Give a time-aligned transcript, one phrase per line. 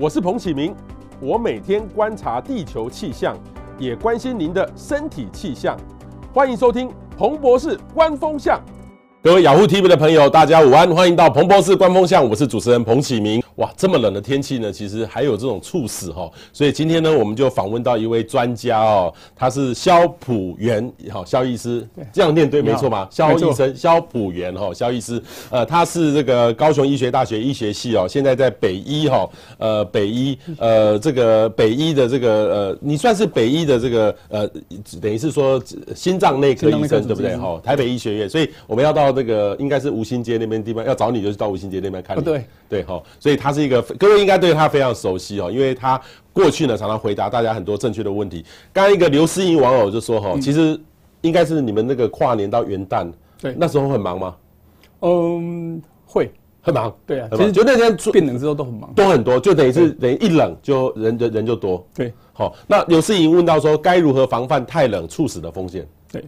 [0.00, 0.72] 我是彭启明，
[1.20, 3.36] 我每天观察地球气象，
[3.80, 5.76] 也关心您的身体气象。
[6.32, 8.60] 欢迎收听彭博士观风向。
[9.20, 13.42] 各位雅虎 TV 的朋友，大家午安，欢迎到彭博士观风向，我是主持人彭启明。
[13.58, 23.08] 哇，这么冷的天气呢，其实还有这种猝死哈，所以今天呢，我们就访问到一位专家哦，他是萧普元，好，萧医师，这样念对没错吗？
[23.10, 25.20] 萧医生，萧普元哈，萧医师，
[25.50, 29.28] 呃，他是这个高雄医学大学医学系哦，现在在北医哈，
[29.58, 34.48] 呃，北医，呃，这个北医的这个呃，你算是北医的这个呃，
[35.02, 35.60] 等于是说
[35.96, 37.36] 心脏内科医生对不对？
[37.36, 37.60] 哈？
[37.64, 43.52] 台北医学院，所以我们要到那个应该是吴兴街那边地方要找你，就是到吴兴街那边看你，对对哈，所以他。
[43.58, 46.00] 是一个，各位应该对他非常熟悉哦，因为他
[46.32, 48.44] 过去呢常常回答大家很多正确的问题。
[48.72, 50.80] 刚刚一个刘思莹网友就说哈，其实
[51.22, 54.36] 应该是你们那个跨年到元旦，对，那时候很忙吗？
[55.00, 56.94] 嗯，会很忙。
[57.04, 61.84] 对啊，其实就那天变冷之后都很忙，都很多，就等于是等于一冷就人人人就多。
[61.92, 65.84] 对，好，那刘思莹问到说，该如何防范太冷猝死的风险？
[66.12, 66.24] 对，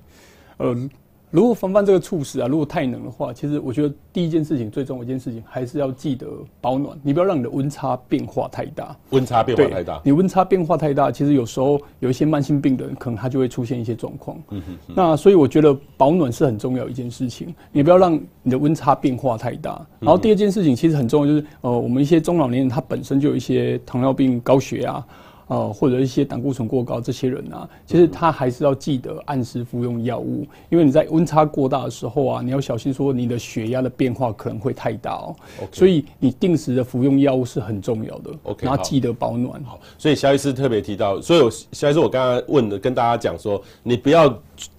[0.58, 0.90] 嗯。
[1.30, 6.26] 如果防范这个猝死啊，如果太冷的话，其实我觉得第一件事情最重要一件事情还是要记得
[6.60, 8.96] 保暖，你不要让你的温差变化太大。
[9.10, 14.36] 温差变化太大，你温差变化太大，其实有时候有一些慢性病的人可能他就会出现一些状况。
[14.50, 19.86] 嗯哼，那所以我觉得保暖是很重要一件事情，你不要让你的温差变化太大。
[20.00, 25.04] 然后第二件事情其实很重要，就是呃，我们一些中老年人他本身就有一些糖尿病、高血压。
[25.50, 35.34] 呃，或者一些胆固醇过高，这些人啊，其实他还是要记得按时服用药物，因为你在温差过大的时候啊，你要小心说你的血压的变化可能会太大哦。
[35.72, 38.30] 所以你定时的服用药物是很重要的。
[38.44, 39.60] OK，然后记得保暖。
[39.64, 44.32] 好，所以肖医师特别提到，所以我萧医师我刚刚问的，跟大家讲说，你不要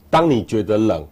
[0.09, 1.05] 当你觉得冷，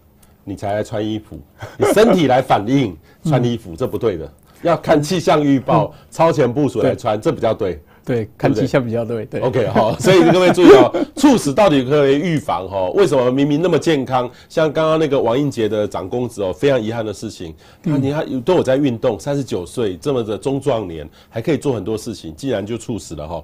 [0.45, 1.37] 你才来穿衣服，
[1.77, 7.77] 你身体来反应 穿衣服，这不对的，要看气象预报、超前部署来穿，这比较对。
[8.09, 9.23] 对，看气象比较对。
[9.27, 12.67] 对，OK，好，所以各位注意哦，猝死到底可以预防？
[12.67, 14.27] 哈，为什么明明那么健康？
[14.49, 17.53] 像刚刚那个王英杰的长公子哦，非常遗憾的事情，
[17.83, 23.43] 他你看都有在运动，三十九岁这么的中壮年，还可以做很多事情，竟然就猝死了哈？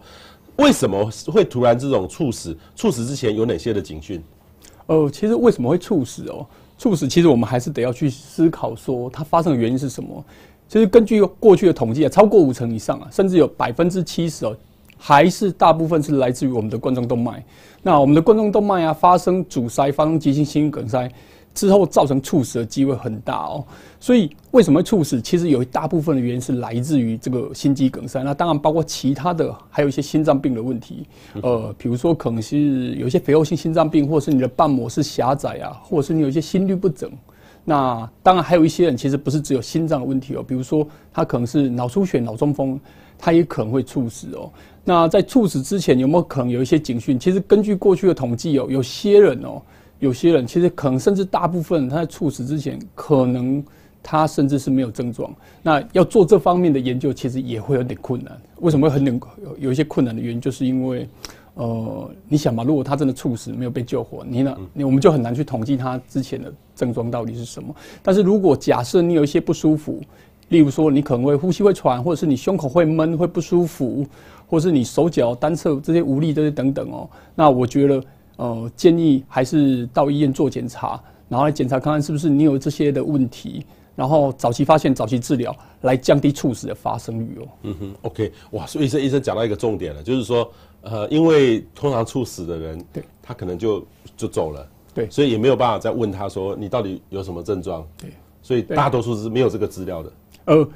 [0.56, 2.58] 为什么会突然这种猝死？
[2.76, 4.20] 猝死之前有哪些的警讯？
[4.88, 6.44] 呃，其实为什么会猝死哦？
[6.80, 10.26] 猝死其实我们还是得要去思考说它发生的原因是什么。
[10.68, 14.56] 其实根据过去的统计啊，超过五成以上啊，甚至有百分之七十哦，
[14.98, 17.44] 还是大部分是来自于我们的冠状动脉。
[17.84, 21.10] 那我们的冠状动脉啊，发生阻塞，发生急性心梗塞
[21.54, 23.64] 之后，造成猝死的机会很大哦。
[24.00, 25.22] 所以为什么猝死？
[25.22, 28.24] 其实有一大部分的原因是来自于这个心肌梗塞。
[28.24, 31.06] 那当然包括其他的，还有一些心脏病的问题。
[31.42, 37.10] 呃，比如说可能是有一些肥厚性心脏病，或者是你的瓣膜是狭窄啊，或者是你有一些心律不整。
[37.68, 42.80] 那当然还有一些人其实不是只有心脏的问题哦，比如说他可能是脑出血、脑中风，
[43.18, 44.52] 他也可能会猝死哦。
[44.84, 47.20] 那在猝死之前有没有可能有一些警讯？
[47.20, 49.60] 其实根据过去的统计哦，有些人哦，
[49.98, 53.64] 有些人其实可能甚至大部分他在猝死之前，可能
[54.04, 55.34] 他甚至是没有症状。
[55.64, 58.40] 那要做这方面的研究，其实也会有点困难。
[58.58, 59.20] 为什么会很有
[59.58, 61.10] 有一些困难的原因，就是因为。
[61.56, 64.56] 呃，你想嘛，如果他真的猝死没有被救活，你呢？
[64.74, 67.74] 你我们就很难去统计他之前的症状到底是什么。
[68.04, 70.02] 但是如果假设你有一些不舒服，
[70.50, 74.06] 例如说你可能会呼吸会喘，或者是你胸口会闷会不舒服，
[74.48, 78.04] 或是你手脚单侧这些无力这些等等哦，那我觉得
[78.36, 83.66] 呃建议还是到医院做检查，然后来检查看看是不是你有这些的问题。
[83.96, 87.48] 然后早期发现、早期治疗，来降低猝死的发生率哦。
[87.64, 90.52] 嗯哼，OK，哇，所以医生医生讲到一个重点了，就是说，
[90.82, 93.86] 呃，因为通常猝死的人，对，他可能就
[94.18, 98.12] 就走了，对，所以也没有办法再问他说你到底有什么症状，对，
[98.42, 100.12] 所以大多数是没有这个资料的。
[100.46, 100.68] 呃，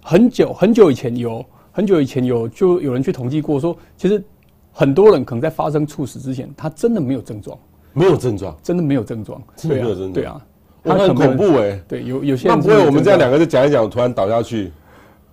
[0.00, 4.24] 很久很久以前有，很久以前有，就有人去统计过说，其实
[4.72, 7.58] 很多人可能在发生猝死之前，他真的没有症状，
[7.92, 10.46] 没有症状，真的没有症状，真的没有症状，对啊。
[10.84, 14.70] 他很恐怖哎、欸，对，有有些人那不会我们这样两个就讲一讲，突然倒下去。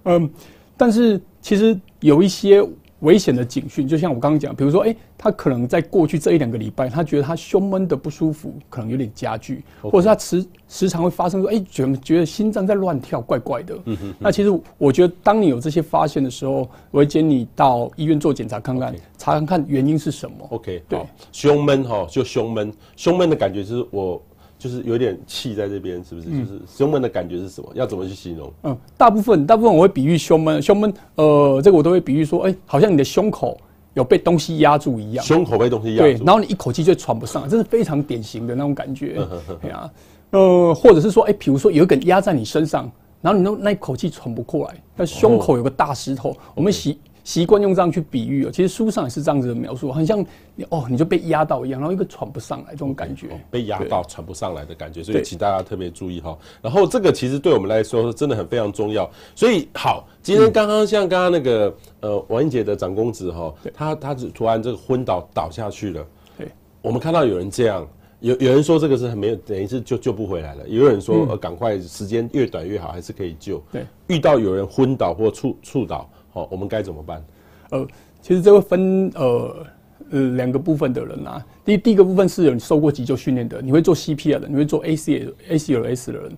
[0.05, 0.29] 嗯，
[0.77, 2.65] 但是其实有一些
[3.01, 13.75] 危险的警讯，就像我刚刚讲，比如说，哎、欸，他可能在过去这一两个礼拜，他觉得他胸闷的不舒服，可能有点加剧.或者是他时时常会发生说，哎、欸，觉觉得心脏在乱跳，怪怪的。
[13.85, 14.15] 嗯哼哼。
[14.19, 18.99] 那其实我觉得，当你有这些发现的时候，我会建议你到医院做检查看看，Okay.
[19.17, 20.37] 查看看原因是什么。
[20.49, 20.99] OK，对，
[21.31, 24.21] 胸闷哈，就胸闷，胸闷的感觉就是我。
[24.61, 26.27] 就是有点气在这边，是不是？
[26.29, 27.67] 嗯、就是胸闷的感觉是什么？
[27.73, 28.53] 要怎么去形容？
[28.61, 33.57] 嗯，大部分大部分我会比喻胸闷，胸闷，呃，这个我都会比喻说，哎、欸，好像你的胸口
[33.95, 35.25] 有被东西压住一样。
[35.25, 36.03] 胸口被东西压住。
[36.03, 39.27] 对，然后你一口气就喘不上，这是非常典型的那种感觉。
[39.59, 39.91] 对啊，
[40.29, 42.87] 呃，或者是说，哎、欸，比如说有一个人压在你身上，
[43.19, 48.49] 然后你那那一口气喘不过来，那胸口有个大石头，嗯、我们习习惯用这样去比喻哦。
[48.51, 50.25] 其实书上也是这样子的描述，很像
[50.55, 55.03] 你哦，你就被压到一样，然后一个喘不上来这种感觉，哦、被压到喘不上来的感觉。
[55.03, 56.37] 所以请大家特别注意哈。
[56.61, 59.09] 然后这个其实对我们来说真的很非常重要。
[59.35, 66.05] 所以好，今天刚刚像刚刚那个呃王英杰的长公子哈，他他突然这个昏倒倒下去了。
[66.37, 66.47] 对，
[66.81, 67.87] 我们看到有人这样。
[68.21, 70.67] 有有人说这个是很没有，等于是救救不回来了。
[70.67, 73.59] 也有人说，呃，赶快时间越短越好，还是可以救。
[73.71, 77.23] 对，遇到有人昏倒或猝猝倒，好，我们该怎么办？
[77.69, 77.87] 呃，
[78.21, 79.65] 其实这会分呃
[80.11, 81.45] 呃两个部分的人啊。
[81.63, 86.31] 第第一个部分是有你受过急救训练的，你会做 CPR 的，你会做 ACL ACLS 的人。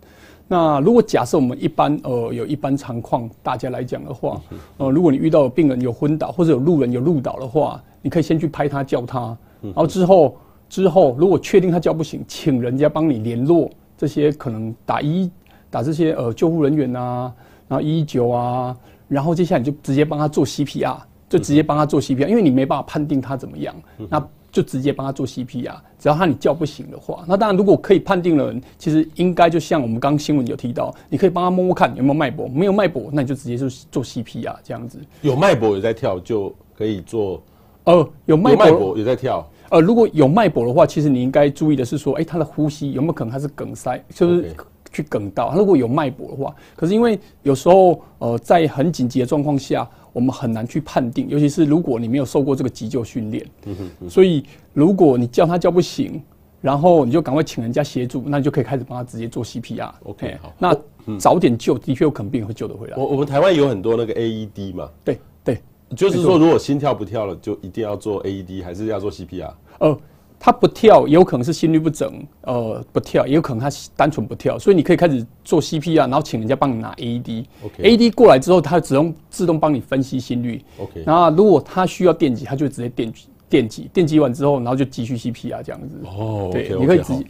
[0.47, 4.41] 那如果假设我们一般呃有一般常况，大家来讲的话，
[4.77, 10.35] 呃，如果你遇到病人有昏倒或者有路人有路倒的话，你可以先去拍他叫他，然后之后。
[10.69, 15.29] 之后，如果确定他叫不醒，请人家帮你联络这些可能打一
[15.69, 17.33] 打这些呃救护人员呐、啊，
[17.67, 18.75] 然后一一九啊，
[19.13, 20.97] 然后接下来你就直接帮他做 CPR，
[21.29, 23.73] 就直接帮他做 CPR，因为你没办法判定他怎么样，
[24.09, 24.21] 那
[24.51, 25.75] 就直接帮他做 CPR。
[25.97, 34.99] 只要他你叫不醒的话，那当然如果可以判定了，其实应该就像我们刚刚新闻有提到，你可以帮他摸摸看有没有脉搏，没有脉搏，那你就直接就做 CPR 这样子。
[35.21, 37.41] 有脉搏有在跳就可以做，
[37.85, 39.47] 呃，有脉搏有在跳。
[39.69, 44.55] 呃，如果有脉搏的话，其实你应该注意的是说，哎、欸，他的呼吸有没有可能他是梗塞，就是
[44.93, 45.49] 去梗到。
[45.49, 53.45] 他如果有脉搏的话，可是因为有时候呃，在很紧急的状况下，我们很难去判定，尤其是如果你没有受过这个急救训练。
[53.65, 54.09] 嗯哼。
[54.09, 56.21] 所以如果你叫他叫不醒，
[56.61, 59.91] 然后你就赶快请人家协助，那你就可以开始帮他直接做 CPR。
[60.03, 60.53] OK，好。
[60.57, 62.95] 那早点救，的确有可能病会救得回来。
[62.95, 64.89] 我我们台湾有很多那个 AED 嘛。
[65.03, 65.57] 对对。
[65.95, 69.51] 就是说，如果心跳不跳了，就一定要做 AED，还是要做 CPR？
[69.77, 69.95] 呃，
[70.45, 77.45] 他不跳，也有可能是心率不整，呃，不跳，也有可能他单纯不跳，所以你可以开始做 CPR，然后请人家帮你拿 AED。
[77.63, 80.61] OK，AED 过来之后，它只用自动帮你分析心率。
[80.77, 86.01] OK，然后如果他需要电击，他就直接电击，电击，电击完之后，然后就继续 CPR 这样子。
[86.03, 87.25] 哦，对，okay, okay, 你可以自己。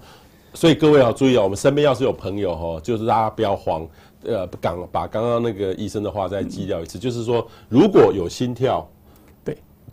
[0.56, 3.88] 所以各位要注意哦，我们身边要是有朋友哈，就是大家不要慌。
[4.25, 9.02] 呃，刚把刚刚那个医生的话再记掉一次，嗯、就是说，如果有心跳，对，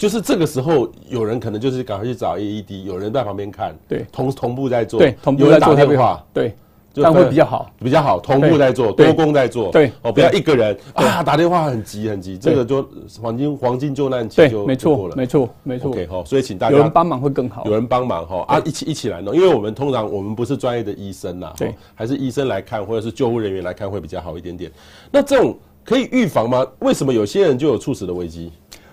[0.00, 6.56] 就是这个时候有人可能就是赶快去找 AED，有人在旁边看，对，同同步在做，对，同步在做电话，对。
[6.94, 12.84] 但会比较好，比较好，同步在做，多工在做，对，哦，不要一个人啊，打电话很急很急，这个就
[13.20, 14.64] 黄金黄金救难期就
[14.96, 24.68] 过了，没错，没错，OK 哈，所以请大家有人帮忙会更好，有人帮忙哈啊，一起一起来弄，因为我们通常我们不是专业的医生呐，对，还是医生来看或者是救护人员来看会比较好一点点。
[25.12, 26.66] 那这种可以预防吗？
[26.80, 28.50] 为什么有些人就有猝死的危机？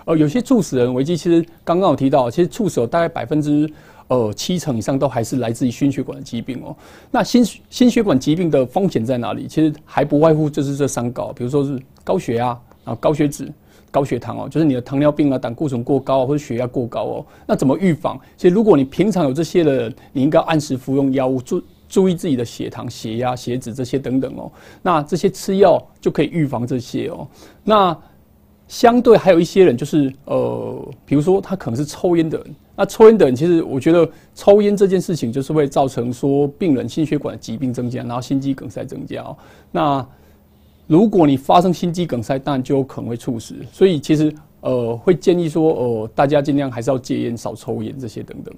[0.08, 3.70] 呃，有些猝死人危机，其实刚刚有提到，其实猝死大概百分之。
[4.10, 6.74] 呃，七成以上都还是来自于心血管的疾病哦。
[7.12, 9.50] 那心心血管疾病的风险在哪里？
[9.50, 13.52] 其实还不外乎就是这三高，比如说是高血压啊、高血脂、
[13.92, 17.26] 高血糖哦，就是你的糖尿病啊、胆固醇过高或者血压过高哦。
[17.46, 18.18] 那怎么预防？
[18.38, 24.50] 其实如果你平常有这些的人，你应该按时服用药物，注注意自己的血糖、血压、血脂这些等等哦。
[24.82, 27.28] 那这些吃药就可以预防这些哦。
[27.66, 27.98] 那
[28.68, 39.26] 相对还有一些人，就是呃，比如说他可能是抽烟的人，那抽烟的人其实我觉得抽烟这件事情就是会造成说病人心血管的疾病增加，然后心肌梗塞增加。
[39.72, 40.06] 那
[40.86, 43.56] 如果你发生心肌梗塞，当然就有可能会猝死。
[43.72, 48.54] 所以其实呃，会建议说呃，大家尽量还是要戒烟、少抽烟这些等等。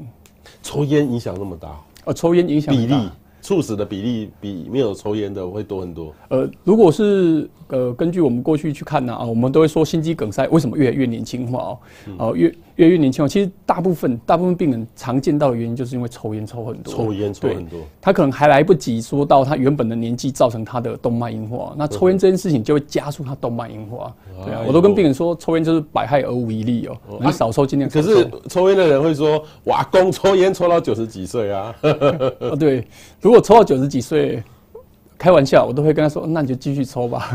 [0.64, 1.80] 抽烟影响那么大？
[2.06, 2.96] 呃，抽烟影响比例。
[3.42, 6.14] 猝死的比例比没有抽烟的会多很多。
[6.28, 11.78] 呃，如果是呃，根据我们过去去看呢啊，我们都会说心肌梗塞为什么越来越年轻化哦？
[12.18, 13.28] 哦、嗯，越越来越年轻化。
[13.28, 16.92] 其实大部分大部分病人常见到的原因就是因为抽烟抽很多。
[16.92, 24.12] 抽烟抽很多，他可能还来不及说到他原本的年纪造成他的动脉硬化，那抽烟这件事情就会加速他动脉硬化。
[24.36, 26.98] 嗯、对啊，我都跟病人说，抽烟就是百害而无一利哦。
[27.22, 28.08] 你、哦、少抽尽量少抽。
[28.08, 31.76] 可是抽烟的人会说，我阿公抽烟抽到九十几岁啊。
[32.40, 32.84] 哦，对，
[33.22, 34.42] 如果抽到九十几岁。
[35.20, 37.30] 对，开玩笑，我都会跟他说，那你就继续抽吧。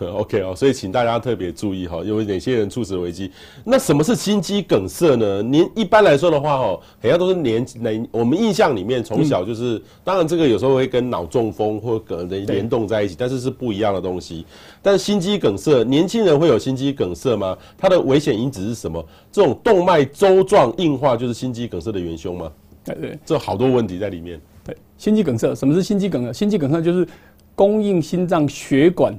[0.00, 3.30] OK 哦，所以请大家特别注意哈，有哪些人猝死危机？
[3.62, 5.42] 那什么是心肌梗塞呢？
[5.42, 6.64] 您一般来说的话，哈，
[7.02, 14.44] 好像都是年年我们印象里面从小就是，嗯、当然这个有时候会跟脑中风或可能联动在一起，但是是不一样的东西。
[14.82, 17.56] 但是心肌梗塞，年轻人会有心肌梗塞吗？
[17.78, 19.04] 它的危险因子是什么？
[19.30, 22.50] 这种动脉粥状硬化就是心肌梗塞的元凶吗？
[22.84, 24.40] 对对，这好多问题在里面。
[24.64, 26.32] 对，心肌梗塞，什么是心肌梗塞？
[26.32, 27.06] 心肌梗塞就是
[27.54, 29.14] 供应心脏血管，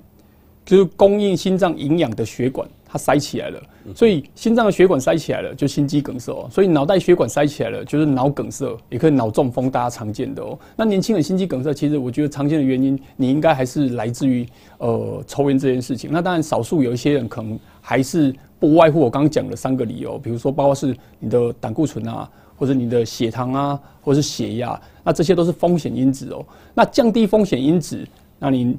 [0.66, 3.62] 就是供应心脏营养的血管，它塞起来了，
[3.94, 6.48] 所以心脏的血管塞起来了，就心肌梗塞哦。
[6.50, 10.58] 所以脑袋血管塞起来了，就是脑梗塞，也可以脑中风，大家常见的哦。
[10.75, 14.46] 那年轻人心肌梗塞，其实我觉得常见的原因，你应该还是来自于
[14.80, 16.10] 呃抽烟这件事情。
[16.12, 26.45] 那当然，少数有一些人可能还是不外乎我刚刚讲的三个理由，比如说包括是你的胆固醇啊，或者你的血糖啊，或者是血压，那这些都是风险因子哦。
[26.74, 28.07] 那降低风险因子，
[28.39, 28.77] 那你。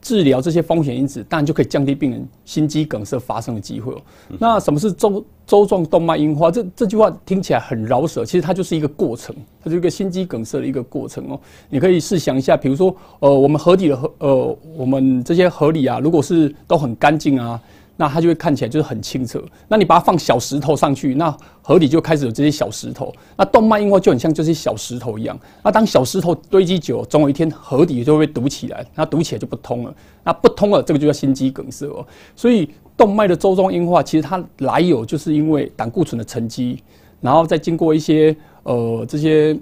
[0.00, 4.00] 治疗这些风险因子，当然就可以降低病人心肌梗塞发生的机会哦。
[4.38, 6.52] 那什么是周周状动脉硬化？
[6.52, 11.38] 这这句话听起来很饶舌，其实它就是一个过程，它就是一个心肌梗塞的一个过程哦。
[11.68, 17.60] 你可以试想一下，比如说，呃，我们河底的河，呃，我们这些河里啊，如果是都很干净啊。
[18.00, 19.42] 那它就会看起来就是很清澈。
[19.66, 23.12] 那你把它放小石头上去，那河里就开始有这些小石头。
[23.36, 25.36] 那动脉硬化就很像这些小石头一样。
[25.64, 29.92] 那当小石头堆积久，总有一天河底就会堵起来，那堵起来就不通了。
[30.22, 32.06] 那不通了，这个就叫心肌梗塞哦。
[32.36, 36.80] 所以动脉的粥状硬化，其实它来有就是因为胆固醇的沉积，
[37.20, 39.58] 然后再经过一些呃这些。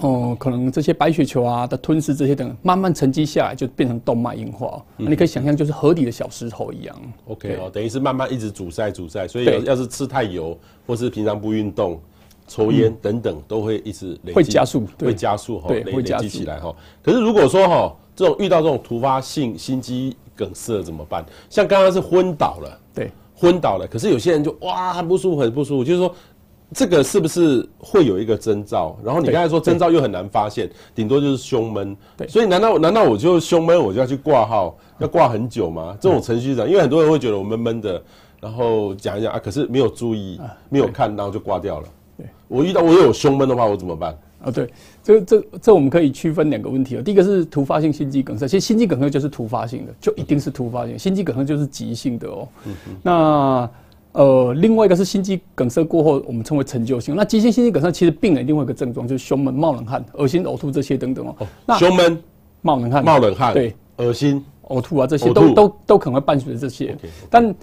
[0.00, 4.84] 哦、呃，可能这些白血球啊的吞噬这些等，慢慢沉积下来，就变成动脉硬化。
[4.98, 6.96] 嗯、你可以想象，就是河底的小石头一样。
[7.28, 12.00] OK 哦，等于是慢慢一直阻塞阻塞，所以要是吃太油，或是平常不运动、
[12.48, 16.74] 抽烟等等，都会一直累积，会加速，会加速哈，累累积起来哈。
[17.00, 21.24] 可是如果说哈，这种遇到这种突发性心肌梗塞怎么办？
[21.48, 23.86] 像刚刚是昏倒了，对，昏倒了。
[23.86, 26.12] 可是有些人就哇，很不舒服，很不舒服，就是说。
[26.72, 28.98] 这个是不是会有一个征兆？
[29.04, 31.96] 然后你刚才说征兆又很难发现，顶多就是胸闷。
[32.16, 35.96] 对，所以难道难道我就胸闷我就要去挂号，要挂很久吗？
[36.00, 38.02] 这种程序上，因为很多人会觉得我闷闷的，
[38.40, 41.88] 然后讲一讲啊，可是没有注意，没有看，然后就挂掉了。
[42.16, 44.16] 对，我遇到我有胸闷的话，我怎么办？
[44.42, 44.68] 啊，对，
[45.02, 47.02] 这这这我们可以区分两个问题哦。
[47.02, 50.98] 第一个是突发性心肌梗塞，其实心肌梗塞就是突发性的，就一定是突发性。
[50.98, 52.48] 心肌梗塞就是急性的哦。
[53.02, 53.70] 那。
[54.14, 57.16] 呃，另外一个是心肌梗塞过后，我们称为陈旧性。
[57.16, 61.36] 那急性心肌梗塞其实病人另外一个症状就是胸闷、冒冷汗、恶心、呕吐这些等等哦。
[61.66, 62.16] 那胸闷、
[62.62, 66.96] 冒冷汗、冒冷汗，对，恶心、呕吐啊，这些都都都可能会伴随着这些。
[67.28, 67.54] 但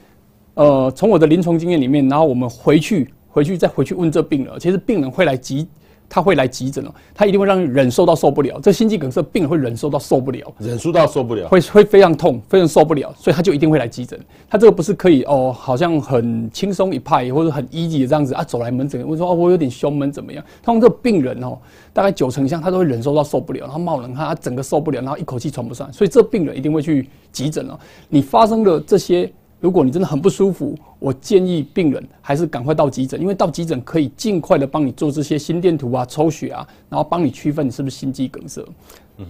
[0.55, 5.67] 呃，从我的临床经验里面，然后我们回去回去再回去问这病人，其实病人会来急。
[6.13, 8.59] 他会来急诊哦，他一定会让你忍受到受不了。
[8.61, 14.19] 这心肌梗塞病人会忍受到受不了，忍受到受不了，会会非常痛，非常受不了，所以他就一定会来急诊。
[14.49, 20.43] 他这个不是可以哦，好像很轻松一派或者很 easy 的这样子啊，走来门诊，我说哦，我有点胸闷怎么样？
[20.61, 21.57] 他们这个病人哦，
[21.93, 27.79] 大概九成以上他都会忍受到受不了，然后冒冷汗，他整个受不了，然后一口气喘不上，所以这病人一定会去急诊哦。
[28.09, 29.31] 你发生了这些。
[29.61, 38.65] 如果你真的很不舒服，我建议病人还是赶快到急诊，因为到急诊可以尽快的帮你做这些心电图啊、抽血啊，然后帮你区分你是不是心肌梗塞。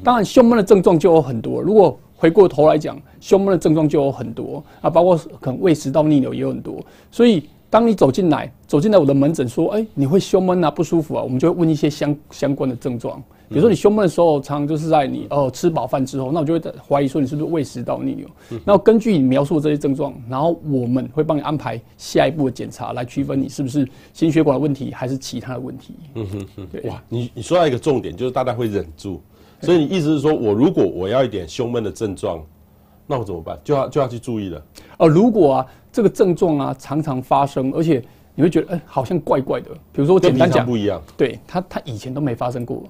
[0.02, 1.62] 当然，胸闷的症状就有很多。
[1.62, 6.82] 如果回过头来讲，胸闷的症状就有很多啊，包括可能胃食道逆流也有很多。
[7.12, 13.22] 所以，当你走进来，走进来我的门诊说，哎，你会胸闷啊，不舒服啊，我们就会问一些相相关的症状。
[13.52, 18.26] 比如说你胸闷的时候，常常就是在你哦吃饱饭之后，那我就会怀疑说你是不是胃食道逆流。
[18.66, 25.94] 然后根据你描述的这些症状，然后我们会帮你安排下一步的检查，来区分你是不是心血管的问题，还是其他的问题。
[26.16, 26.90] 嗯哼哼，对。
[26.90, 29.22] 哇，你你说到一个重点，就是大家会忍住，
[29.60, 32.42] 所以你意思是说我如果我要一点胸闷的症状，
[33.06, 33.60] 那我怎么办？
[33.66, 34.64] 就要就要去注意了。
[34.98, 38.02] 呃，如果啊这个症状啊常常发生，而且
[38.34, 42.84] 你会觉得哎、欸、好像怪怪的，比如说我简单讲不一样，对他他以前都没发生过。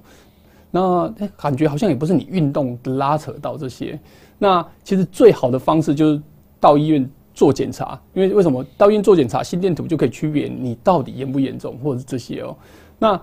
[0.72, 3.96] 那感觉好像也不是你运动拉扯到这些。
[4.38, 6.20] 那其实最好的方式就是
[6.58, 12.56] 到医院做检查，因为为什么到医院做检查，心电图就可以区别你到底严不严重，或者是这些哦。
[12.98, 13.20] 那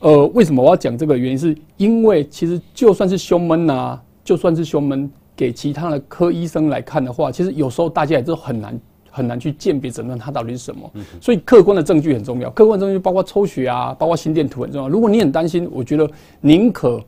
[0.00, 1.38] 呃，为什么我要讲这个原因？
[1.38, 8.80] 是因为其实就算是胸闷呐，就算是胸闷，给其他的科医生来看的话，其实有时候大家也都很难。
[9.10, 12.50] 很难去鉴别诊断它到底是什么，所以客观的证据很重要。
[12.50, 14.88] 客观证据包括抽血啊，包括心电图很重要。
[14.88, 16.08] 如果你很担心，我觉得
[16.40, 17.02] 宁可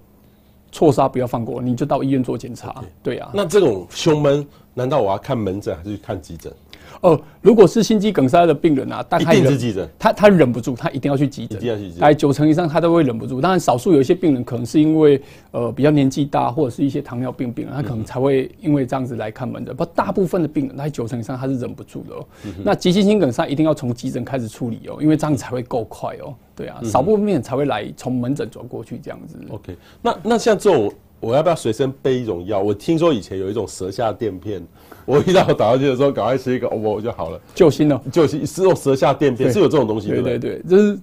[0.73, 2.83] 错杀不要放过，你就到医院做检查。
[3.03, 6.53] 对啊，那这种胸闷，难道我要看门诊还是看急诊？
[7.01, 12.01] 哦，如果是心肌梗塞的病人啊，大概一定是急诊，他他忍不住，他一定要去急诊，一定要去急诊。
[12.01, 13.41] 大概九成以上他都会忍不住。
[13.41, 19.75] 当然，少数有一些病人可能是因为呃比较年纪大，或者是一些糖尿病病人，他可能才会因为这样子来看门诊。
[19.75, 22.27] 不，大部分的病人，大概九成以上他是忍不住的哦。
[22.63, 26.35] 那急性心梗塞一定要从急诊开始处理哦，因为这样子才会够快哦。
[26.55, 29.39] 对啊，少部分病人才会来从门诊转过去这样子。
[29.49, 30.93] OK，那那像这种。
[31.23, 32.59] 我要不要随身备一种药？
[32.61, 34.67] 我听说以前有一种舌下垫片，
[35.11, 38.01] 我遇到打游击的时候，赶快吃一个，我就好了，救心了。
[38.13, 40.99] 救心是用舌下垫片，是有这种东西，对对对，这是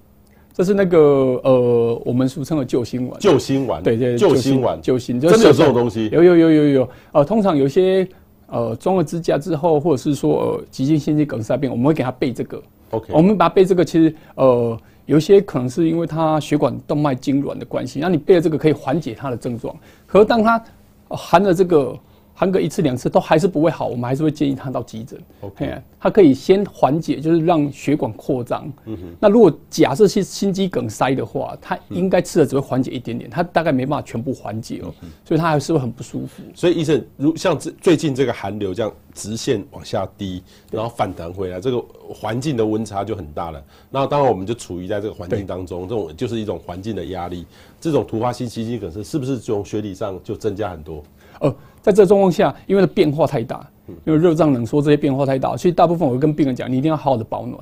[0.54, 0.98] 这是那个
[1.44, 3.20] 呃，我们俗称的救心丸。
[3.20, 6.08] 救心丸，对对，救心丸，救心，真的有这种东西？
[6.10, 6.88] 有有有有有。
[7.12, 8.08] 呃，通常有些
[8.46, 12.62] 呃装了支架之后，或者是说呃急性心肌梗塞病，我们会给他备这个。
[12.92, 14.74] OK，我们把它备这个，其实呃
[15.04, 19.76] 有些可能是因为他血管动脉痉挛的关系，那你备了这个可以缓解他的症状。
[20.06, 20.64] 可是当他
[21.10, 21.94] 含了这个。
[22.38, 25.20] 含个一次两次都还是不会好，我们还是会建议他到急诊。
[25.40, 28.72] OK，他可以先缓解，就是让血管扩张。
[28.84, 29.16] 嗯哼。
[29.18, 36.44] 那如果假设是心肌梗塞的话，他应该吃的只会缓解一点点，他大概没办法全部缓解哦，所以他还是会很不舒服。
[36.54, 40.40] 所以医生，如像这最近这个寒流这样直线往下滴，
[40.70, 43.60] 然后反弹回来，这个环境的温差就很大了。
[43.90, 47.44] 那当然我们就处于在这个环境当中，这种就是一种环境的压力。
[47.80, 51.02] 这种突发性心肌梗塞是不是从学理上就增加很多？
[51.40, 53.66] 呃，在这状况下，因为它变化太大，
[54.04, 57.58] 因为热胀冷缩这些变化太大，所以大部分我会跟病人讲，你一定要好好的保暖。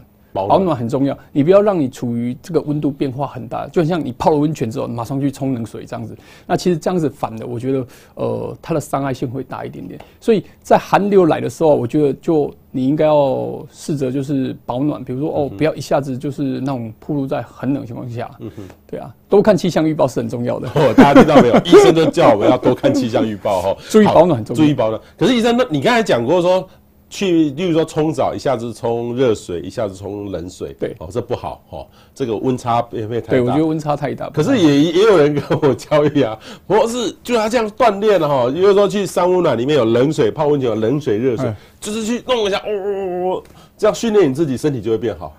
[0.47, 6.17] 保暖很重要，你不要让你处于这个温度变化很大，就很像你泡了温泉之后马上去冲冷水这样子。
[6.47, 10.01] 那其实这样子反的，我觉得呃它的伤害性会大一点点。
[10.21, 18.31] 所以在寒流来的时候，我觉得就你应该要试着就是保暖，比如说哦不要一下子就是那种暴露在很冷的情况下。
[18.41, 20.69] 嗯哼，对啊，多看气象预报是很重要的。
[20.75, 21.57] 哦，大家听到没有？
[21.65, 24.63] 医生都叫我们要多看气象预报哈， 注意保暖很重要。
[24.63, 25.01] 注意保暖。
[25.17, 26.69] 可是医生，那你刚才讲过说。
[27.09, 33.31] 去，例如说冲澡，一下子冲热水，一下子冲冷水，对，哦，这不好，哦，这个温差会不会太大？
[33.31, 34.29] 对，我觉得温差太大。
[34.31, 36.37] 可是也也有人跟我教育啊，
[36.67, 43.43] 我是就他这样锻炼了哈，比如说去三温暖里面有冷水泡温泉，有冷水热水，就是去弄一下，哦哦哦哦，
[43.79, 45.33] 这样训练你自己身体就会变好。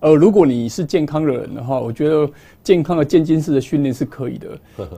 [0.00, 2.26] 呃，如果你是健康的人的话，我觉得
[2.64, 4.48] 健康的渐进式的训练是可以的。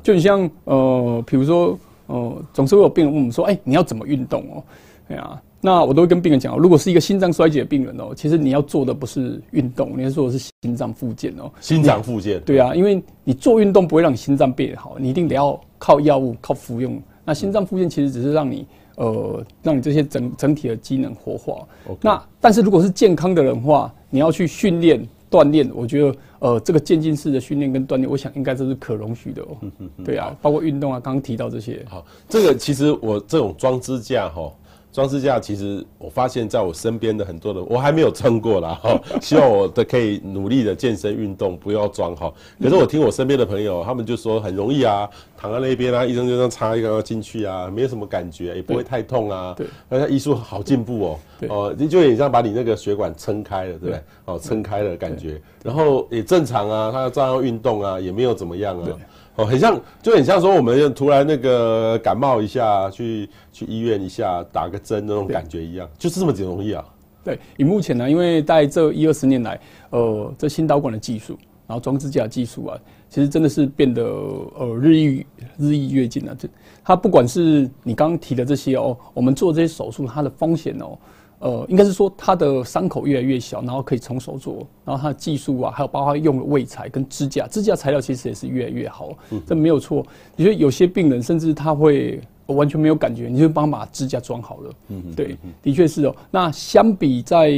[0.05, 1.77] 就你像呃，比如说
[2.07, 4.63] 呃，总是会有病人问我们说，哎，你要怎么运动哦？
[5.09, 5.43] 哎呀。
[5.65, 11.49] 那我都会跟病人讲，如果是一个心脏衰竭的病人哦，其实你要做的不是运动，你要做的是心脏复健哦。
[11.61, 12.43] 心脏复健。
[12.45, 17.01] 对啊，因为你做运动不会让你心脏变好，你一定得要靠药物、靠服用。
[17.25, 18.67] 那心脏复健其实只是让你
[18.97, 21.65] 呃，让你这些整整体的机能活化。
[22.01, 25.01] 那但是如果是健康的人的话，你要去训练
[25.31, 29.57] 锻炼，我觉得呃，这个渐进式的训练跟锻炼，我想应该这是可容许的哦。
[30.05, 31.87] 对啊，包括运动啊，刚刚提到这些。
[31.89, 34.53] 好，这个其实我这种装支架哈。
[34.93, 39.01] 装支架其实我发现，在我身边的很多人，我还没有撑过啦 哈。
[39.23, 42.31] 希望我的可以努力的健身运动，不要装哈。
[42.61, 45.09] 可是我听我身边的朋友，他们就说很容易啊，
[45.43, 49.53] 躺在那边啊，医生就这样插一个进去啊，没有什么感觉，也不会太痛啊。
[49.57, 51.19] 对，而且医术好进步哦。
[51.49, 54.01] 哦，就有点像把你那个血管撑开了，对不对？
[54.27, 58.89] 哦，撑开了感觉，然后也正常啊，他照样运动啊，也没有怎么样啊。
[59.35, 66.85] 哦，很像，就很像说，我们突然那个感冒一下，去去医院一下打个针那种感觉一样，就是这么容易啊。
[67.25, 72.79] 对，以目前呢，因为在这一二十年来，呃，这新导管的技术，然后装支架技术啊，
[73.13, 75.27] 其实真的是变得呃日益
[75.59, 76.35] 日益越近了。
[76.35, 76.49] 这
[76.83, 80.99] 它不管是你刚刚提的这些哦，我们做这些手术，它的风险哦。
[81.41, 90.07] 呃，应该是说它的伤口越来越小，然后可以从手做，然后它的技术啊，还有包括用的胃材跟支架，支架材料其实也是越来越好，嗯、这没有错。
[90.35, 96.17] 你说有些病人甚至他会完全没有感觉，你就帮他把支架装好了，嗯嗯，对，的确是哦。
[96.31, 97.51] 那相比在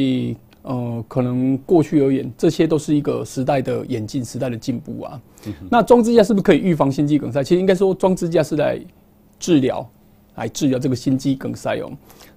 [0.64, 5.20] 呃可能过去而言，这些都是一个时代的演进，时代的进步啊。
[5.46, 7.42] 嗯、那装支架是不是可以预防心肌梗塞？
[7.42, 8.80] 其实应该说装支架是来
[9.38, 9.88] 治疗，
[10.36, 11.92] 来治疗这个心肌梗塞哦。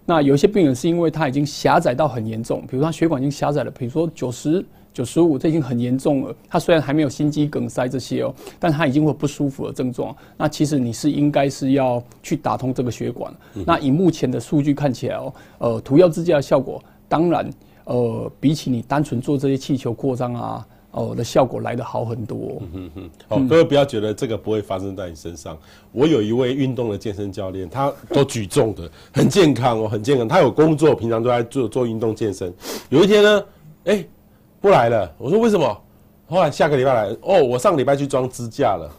[0.06, 4.64] 那有一些病人是因为他已经狭窄到很严重，比如他血管已经狭窄了，比如说九十
[4.94, 6.36] 九十五，这已经很严重了。
[6.50, 10.16] 他虽然还没有心肌梗塞这些哦，但他已经会有不舒服的症状。
[10.38, 13.34] 那其实你是应该是要去打通这个血管。
[13.66, 17.50] 那以目前的数据看起来哦，呃，涂药支架的效果，当然
[17.88, 20.68] 呃，比起你单纯做这些气球扩张啊。
[20.92, 22.60] 哦，的效果来得好很多。
[22.60, 25.56] 嗯哼哼，好，各位不要觉得这个不会发生在你身上。
[25.92, 30.28] 我有一位运动的健身教练，他都举重的，很健康哦，很健康。
[30.28, 32.52] 他有工作，平常都在做做运动健身。
[32.90, 33.44] 有一天呢，
[33.84, 34.10] 哎、欸，
[34.60, 35.14] 不来了。
[35.20, 35.82] 我说为什么？
[36.26, 38.90] 后来下个礼拜来，哦，我上个礼拜去装支架了。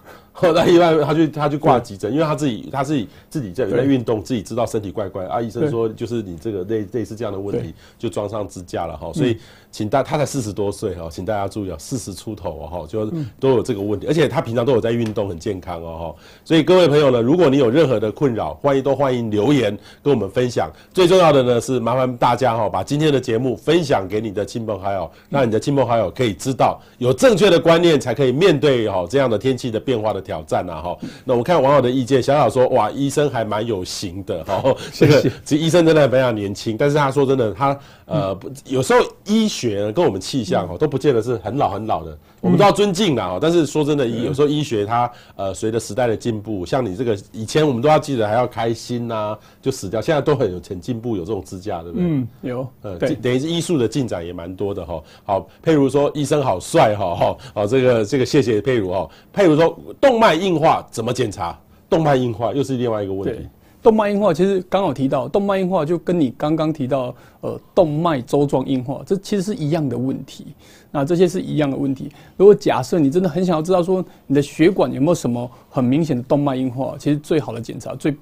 [0.41, 5.25] 后来一般他去他去挂急诊，因为他自己他自己自己在在运动，自己知道身体怪怪。
[5.27, 9.13] 啊，医生说就是你这个类类似这样的问题，就装上支架了哈。
[9.13, 9.37] 所以。
[9.71, 13.05] 请大他才四十多岁哈，请大家注意啊，四十出头哦哈，就
[13.39, 16.23] 都有这个问题，而且他平常都有在运动，很健康哦哈。
[16.43, 20.71] 所以各位朋友呢，如果你有任何的困扰，欢迎都欢迎留言跟我们分享。
[20.95, 30.23] 最重要的呢是麻烦大家哈，把今天的节目分享给你的亲朋好友，让你的亲朋好友可以知道，有正确的观念才可以面对哈这样的天气的变化的。
[30.29, 30.99] 挑战啊哈。
[31.25, 34.63] 那我们看网友的意见，小小说哇，医生还蛮有型的哈。
[34.93, 37.75] 这个其实医生真的非常年轻，但是他说真的，他
[38.09, 43.39] 呃不有时候医学跟我们气象哈都不见得是很老很老的，我们都要尊敬的啊。
[43.41, 52.07] 但是说真的，有时候医学它呃随着时代的进步，像你这个以前我们都要记得还要开心呐，就死掉，现在都很有很进步，有这种支架，对不对？
[52.07, 52.67] 嗯，有。
[52.83, 55.03] 呃，等于是医术的进展也蛮多的哈。
[55.25, 59.09] 好，譬如说医生好帅哈哈，好这个这个谢谢佩如哈。
[59.35, 61.59] 譬如说动脉硬化怎么检查？
[61.91, 63.49] 动脉硬化又是另外一个问题。
[63.89, 70.49] 动脉硬化其实刚好提到动脉硬化，就跟你刚刚提到呃动脉粥状硬化，这其实是一样的问题。
[70.91, 72.13] 那这些是一样的问题。
[72.37, 78.15] 如果假设你真的很想要知道说你的血管有没有什么很明显的动脉硬化，其实最好的检查最。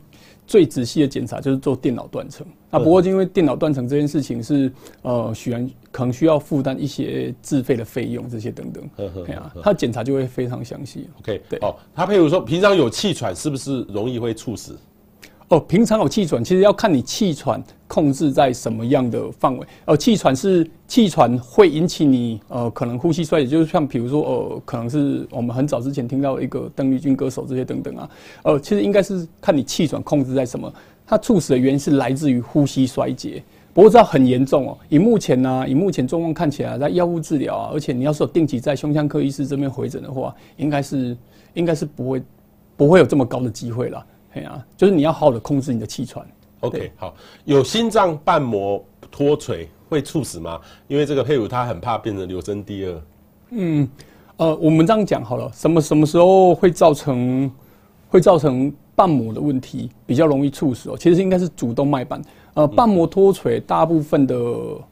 [0.49, 2.47] 最仔细的检查就是做电脑断层。
[2.71, 4.71] 那不过因为电脑断层这件事情是
[5.03, 8.89] 呃，许然可能需要负担一些自费的费用，这些等等。
[8.97, 11.09] 对啊，他检查就会非常详细。
[11.19, 11.59] OK，对。
[11.63, 14.79] 哦，他譬如说平常有气喘，是不是容易会猝死？
[15.49, 19.65] 哦，平常有气喘，其实要看你气喘控制在什么样的范围。
[19.85, 28.11] 呃，气喘是气喘会引起你呃可能呼吸衰竭，就是像比如说呃，可能是我们很早之前听到一个邓丽君歌手这些等等啊。
[28.43, 30.73] 呃，其实应该是看你气喘控制在什么，
[31.07, 33.41] 它猝死的原因是来自于呼吸衰竭。
[33.73, 41.17] 不过这很严重哦，以目前呢、以目前状况看起来，在药物治疗啊，而且你要是有定期在胸腔科医师这边回诊的话，应该是
[41.55, 42.23] 应该是不会
[42.77, 44.05] 不会有这么高的机会了。
[44.37, 46.23] 对啊，就是你要好好的控制你的气喘。
[46.61, 47.15] OK，好，
[47.47, 50.61] 有心脏瓣膜脱垂会猝死吗？
[50.89, 53.03] 因为这个佩如他很怕变成刘真第二。
[53.51, 53.89] 嗯，
[54.37, 57.51] 呃，我们这样讲好了，什么什么时候会造成
[58.11, 60.97] 会造成瓣膜的问题比较容易猝死哦？
[60.99, 62.21] 其实应该是主动脉瓣。
[62.53, 64.37] 呃，瓣膜脱垂，大部分的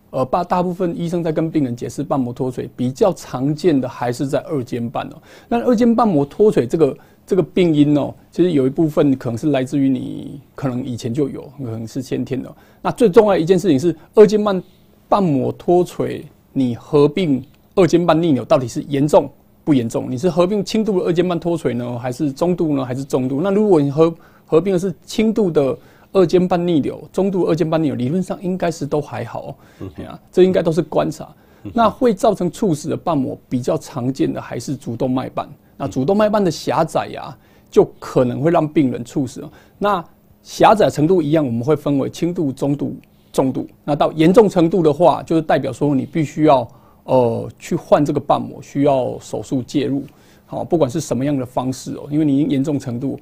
[0.09, 5.17] 呃大大部分医生在跟病人解释瓣膜脱垂比较常见的还是在二尖瓣哦。
[5.49, 6.97] 那二尖瓣膜脱垂这个。
[7.27, 12.55] 这个病因哦，其实有一部分可能是来自于你可能以前就有，可能是先天的。
[12.83, 14.63] 那最重要的一件事情是二尖瓣
[15.09, 17.43] 瓣膜脱垂，你合并
[17.75, 19.31] 二尖瓣逆扭到底是严重
[19.65, 20.11] 不严重？
[20.11, 23.41] 你是合并轻度的二尖瓣脱垂呢，还是中度呢，还是重度？
[23.41, 25.77] 那如果你合合并的是轻度的
[26.13, 29.57] 二尖瓣逆流，中度二尖瓣逆流，理论上应该是都还好。
[29.81, 31.27] 嗯，啊，这应该都是观察。
[31.73, 35.49] 那会造成猝死的瓣膜比较常见的还是主动脉瓣。
[35.77, 37.39] 那主动脉瓣的狭窄呀、啊，
[37.71, 39.43] 就可能会让病人猝死。
[39.79, 40.05] 那
[40.43, 42.97] 狭窄程度一样，我们会分为轻度、中度、
[43.33, 43.67] 重度。
[43.85, 46.69] 那到严重程度的话，就是代表说你必须要
[47.05, 50.05] 呃去换这个瓣膜，需要手术介入。
[50.47, 53.19] 好，不管是什么样的方式哦，因为你已经严重程度。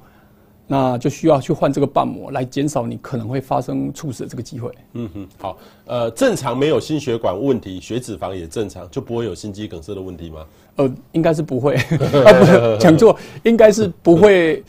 [0.67, 4.71] 那就需要去换这个瓣膜，来减少你可能会发生猝死的这个机会。
[4.93, 10.45] 嗯哼，好，呃，正常没有心血管问题，血脂肪也正常，就不会有心肌梗塞的问题吗？
[10.77, 11.75] 呃，应该是不会，
[12.25, 14.63] 啊，不是讲错，应该是不会。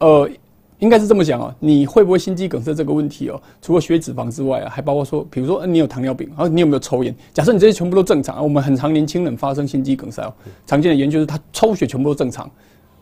[0.00, 0.30] 呃，
[0.78, 3.42] 应该是这么讲哦，你会不会心肌梗塞这个问题哦？
[3.60, 7.12] 除了血脂肪之外啊，还包括说，比如说你有糖尿病，然后你有没有抽烟？
[7.34, 10.32] 假设你这些全部都正常，我们很常年轻人发生心肌梗塞哦，
[10.66, 12.48] 常见的研究是他抽血全部都正常。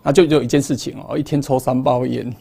[0.07, 2.33] 那就就有一件事情哦，一天抽三包烟，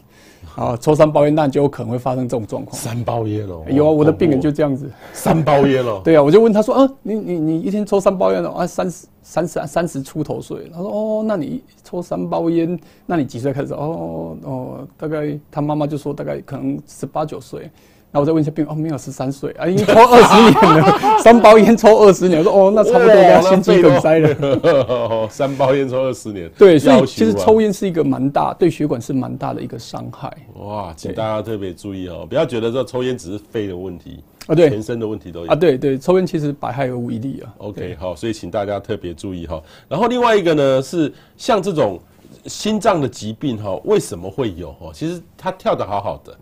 [0.54, 2.80] 啊，抽三包烟，那就有可能会发生这种状况。
[2.80, 4.88] 三包烟哦，有啊，我的病人就这样子。
[5.12, 10.70] 三包烟哦， 对啊，我就问他说，啊，你你你一天抽三包烟哦，啊，三十三十三十出头岁。
[10.72, 13.74] 他说，哦，那你抽三包烟，那你几岁开始？
[13.74, 17.68] 哦哦，大概他妈妈就说大概可能十八九岁。
[18.16, 25.28] 那我再问一下病人，哦，没有十三岁啊，已经抽二十年了， 三包烟抽二十年，我说哦，那差不多要心肌梗塞了。
[25.28, 30.34] 三包烟抽二十年，对，所以其实抽烟是一个蛮大，对血管是蛮大的一个伤害。
[30.54, 37.52] 哇，请大家特别注意哦，不要觉得这抽烟只是肺的问题啊，对，全身的问题都有啊，对对，抽烟其实百害而无一利啊。
[37.58, 39.62] OK，好，所以请大家特别注意哈。
[39.90, 42.00] 然后另外一个呢是像这种
[42.46, 44.90] 心脏的疾病哈，为什么会有哈？
[44.94, 46.34] 其实它跳得好好的。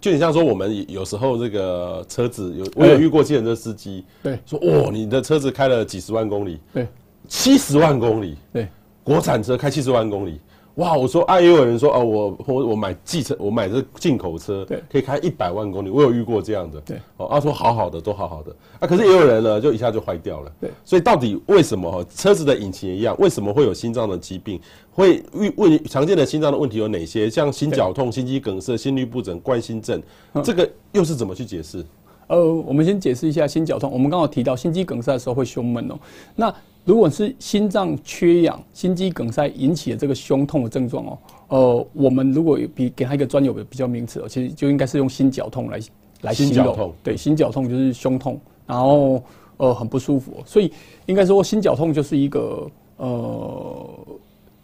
[0.00, 6.86] 就你像说，我们有时候这个车子有，我有遇过计程车司机，对，说哦，你的车子开了几十万公里，对，
[7.28, 8.68] 七十万公里，对，
[9.02, 10.40] 国产车开七十万公里。
[10.76, 24.60] 哇，我说啊，也有人说哦，我我我买计程，我买这进口车，对，可以开一百万公里，我有遇过这样的，对，哦，他说好好的，都好好的，啊，可是也有人呢，就一下就坏掉了，对，所以到底为什么哈，车子的引擎也一样，为什么会有心脏的疾病？
[24.92, 27.30] 会问问常见的心脏的问题有哪些？
[27.30, 30.02] 像心绞痛、心肌梗塞、心律不整、冠心症，
[30.44, 31.82] 这个又是怎么去解释？
[32.26, 33.90] 呃，我们先解释一下心绞痛。
[33.90, 35.94] 我们刚好提到心肌梗塞的时候会胸闷哦，
[36.34, 36.54] 那。
[36.86, 41.18] 如果是心脏缺氧、心肌梗塞引起的这个胸痛的症状哦，
[41.48, 45.80] 呃，我们如果比给他一个专有的比较名词哦，其实就应该是用心绞痛来
[46.20, 46.54] 来形容。
[46.54, 49.20] 心绞痛，对，心绞痛就是胸痛，然后
[49.56, 50.72] 呃很不舒服，所以
[51.06, 53.90] 应该说心绞痛就是一个呃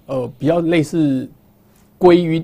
[0.07, 1.29] 呃比较类似
[1.99, 2.41] 归于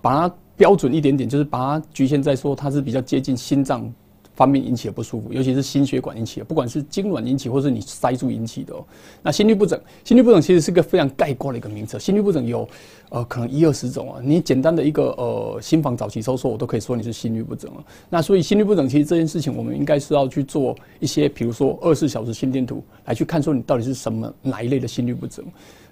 [0.00, 3.92] 把它标准一点点，就是把它局限在说它是比较接近心脏。
[4.38, 8.84] 方面引起的不舒服，尤其是心血管引起的，不管是痉挛引起，或是你塞住引起的哦。
[9.20, 11.98] 那心律不整，心律不整其实是个非常概括的一个名词。
[11.98, 12.68] 心律不整有
[13.08, 17.84] 呃可能一二十种啊，你简单的一个呃心房早期收缩，我都可以说你是心律不整了。
[18.08, 25.44] 那所以心律不整，其实这件事情我们应该是要去做一些，比如说二十四小时心电图来去看，说你到底是什么哪一类的心律不整。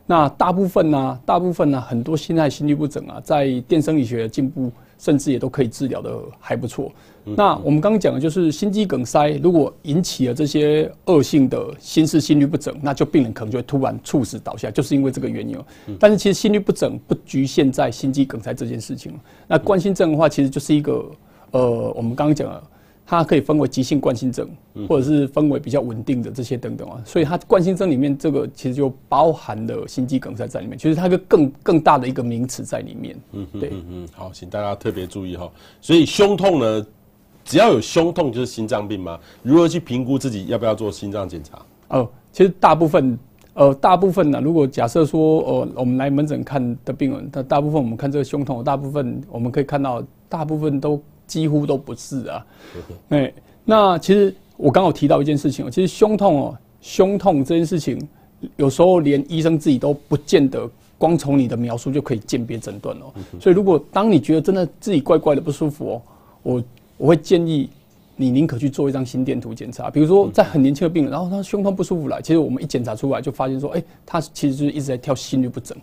[0.09, 6.91] 那大部分呢、啊，大部分呢、啊，很多现在心律不整啊，在电生理学的进步，甚至也都可以治疗的还不错。
[7.25, 15.57] 嗯、那我们刚刚讲的就是心肌梗塞，如果引起了这些恶性的心室心律不整，那就病人可能就会突然猝死倒下，就是因为这个原因。
[15.87, 19.13] 嗯、但是其实心律不整不局限在心肌梗塞这件事情。
[19.47, 21.05] 那冠心症的话，其实就是一个
[21.51, 22.63] 呃，我们刚刚讲了。
[23.09, 24.49] 它可以分为急性冠心症，
[24.88, 33.16] 或者是分为比较稳定的这些等等啊，所以它冠心症里面这个其实就包含了心肌梗塞在里面，其实它个更更大的一个名词在里面。
[33.31, 35.49] 嗯，对，嗯嗯，好，请大家特别注意哈。
[35.81, 36.87] 所以胸痛呢，
[37.45, 39.21] 只要有胸痛就是心脏病吗？
[39.40, 41.62] 如何去评估自己要不要做心脏检查？
[41.97, 43.16] 哦，其实大部分，
[43.55, 51.01] 呃，大部分呢，如果假设说，呃，我们来门诊看的病人，他大部分我们看这个胸痛，大部分我们可以看到，大部分都。
[51.27, 52.47] 几乎都不是啊，
[53.09, 53.33] 哎，
[53.65, 57.99] 那其实我刚好提到一件事情哦，其实胸痛哦，胸痛这件事情，
[58.57, 63.12] 有时候连医生自己都不见得光从你的描述就可以鉴别诊断哦。
[63.41, 66.03] 所以如果当你觉得真的自己怪怪的不舒服哦，
[66.43, 66.65] 我
[66.97, 67.69] 我会建议
[68.15, 69.91] 你宁可去做一张心电图检查。
[69.91, 75.77] 比如说在很年轻的病人，然后他胸痛不舒服了，其实我们一检查出来就发现说，哎，他其实就是一直在跳心律不整，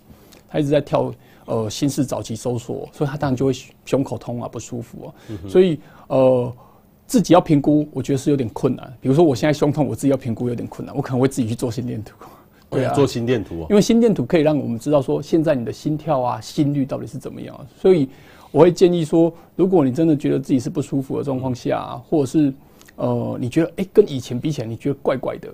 [0.49, 1.13] 他一直在跳。
[1.45, 3.53] 呃，心室早期收缩，所以他当然就会
[3.86, 5.13] 胸口痛啊，不舒服啊。
[5.29, 6.53] 嗯、所以呃，
[7.06, 8.91] 自己要评估，我觉得是有点困难。
[9.01, 12.15] 比如说我现在胸痛，我自己要评估有点困难，我可能会自己去做心电图。
[12.69, 17.53] 对啊，做心电图啊，因为心电图可以让我们知道说现在你的心跳啊、心率到底是怎么样。
[17.77, 18.10] 所以
[18.49, 22.53] 我会建议说，如果你真的觉得自己是不舒服的状况下、啊，或者是
[22.95, 25.49] 呃，你觉得哎、欸、跟以前比起来，你觉得怪怪的，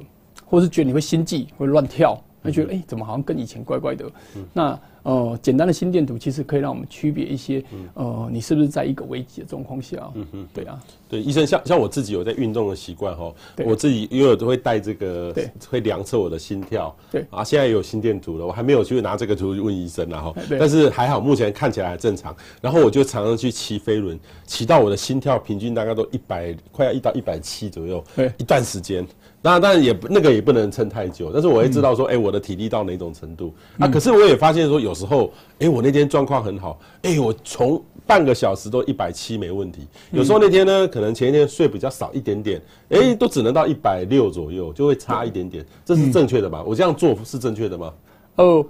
[0.45, 4.80] 或者是觉得你会心悸会乱跳，会觉得哎、欸、怎么好像跟以前怪怪的，嗯、那。
[5.03, 10.12] 呃，简单的心电图其实可以让我们区别一些，呃，你是不是在一个危急的状况下？
[10.13, 13.33] 嗯哼，对啊，对，医生像像我自己有在运动的习惯哈，
[13.65, 17.25] 我自己因为我都会带这个，对，会量测我的心跳，对。
[17.31, 22.35] 啊，现在也有心电图了，我还没有去拿这个图问医生然后，但是还好，目前看起来还正常。
[22.62, 29.03] 然后我就常常去骑飞轮，骑到我的心跳平均大概都一百，快要一到一百七左右，对，一段时间。
[29.41, 32.15] 当然，当然也那个也不能撑太久，但是我会知道说，哎、嗯。
[32.15, 33.88] 欸，我的体力到哪种程度、嗯、啊？
[33.88, 39.88] 可是我也发现说，有时候，哎、欸，我那天状况很好，哎、欸，我从半个小时都一百七没问题。
[40.12, 45.65] 有时候那天呢，可能前一天睡比较少一点点，哎、欸，都只能到一百六左右，就会差一点点。
[45.86, 46.63] 这是正确的吧？
[46.65, 47.93] 我这样做是正确的吗？
[48.36, 48.65] 哦。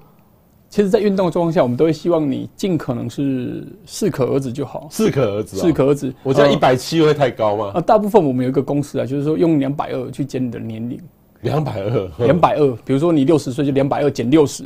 [0.72, 4.88] 其实，在运动的状况下，我们都会希望你尽可能是适可而止就好。
[4.92, 6.14] 适可而止，适可而止。
[6.22, 7.72] 我这样一百七会太高吗？
[7.74, 11.02] 啊，大部分我们有一个公式啊，就是说用两百二去减你的年龄。
[11.42, 12.72] 两百二，两百二。
[12.86, 14.64] 比如说你六十岁，就两百二减六十，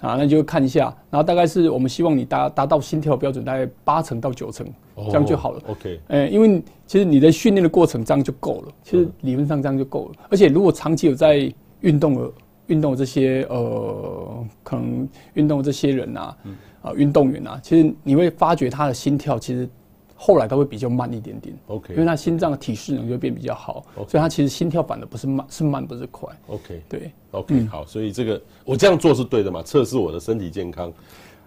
[0.00, 0.84] 啊，那就看一下。
[1.10, 5.62] 然后大概是我们希望你达达到心跳标准大概八成到九成，这样就好了。
[5.68, 6.00] OK。
[6.08, 8.68] 哎，因为其实你的训练的过程这样就够了。
[8.82, 10.14] 其实理论上这样就够了。
[10.30, 12.30] 而且如果长期有在运动的。
[12.68, 16.36] 运动这些呃，可能运动这些人啊，
[16.82, 19.68] 啊，运动员啊，其实你会发觉他的心跳其实
[20.16, 21.54] 后来它会比较慢一点点。
[21.66, 26.28] OK，因为他心脏的体适能就会变比较好.所以他其实心跳反的不是慢，是慢不是快。
[26.46, 29.62] OK，对，OK，嗯，好，所以这个我这样做是对的嘛？
[29.62, 30.92] 测试我的身体健康，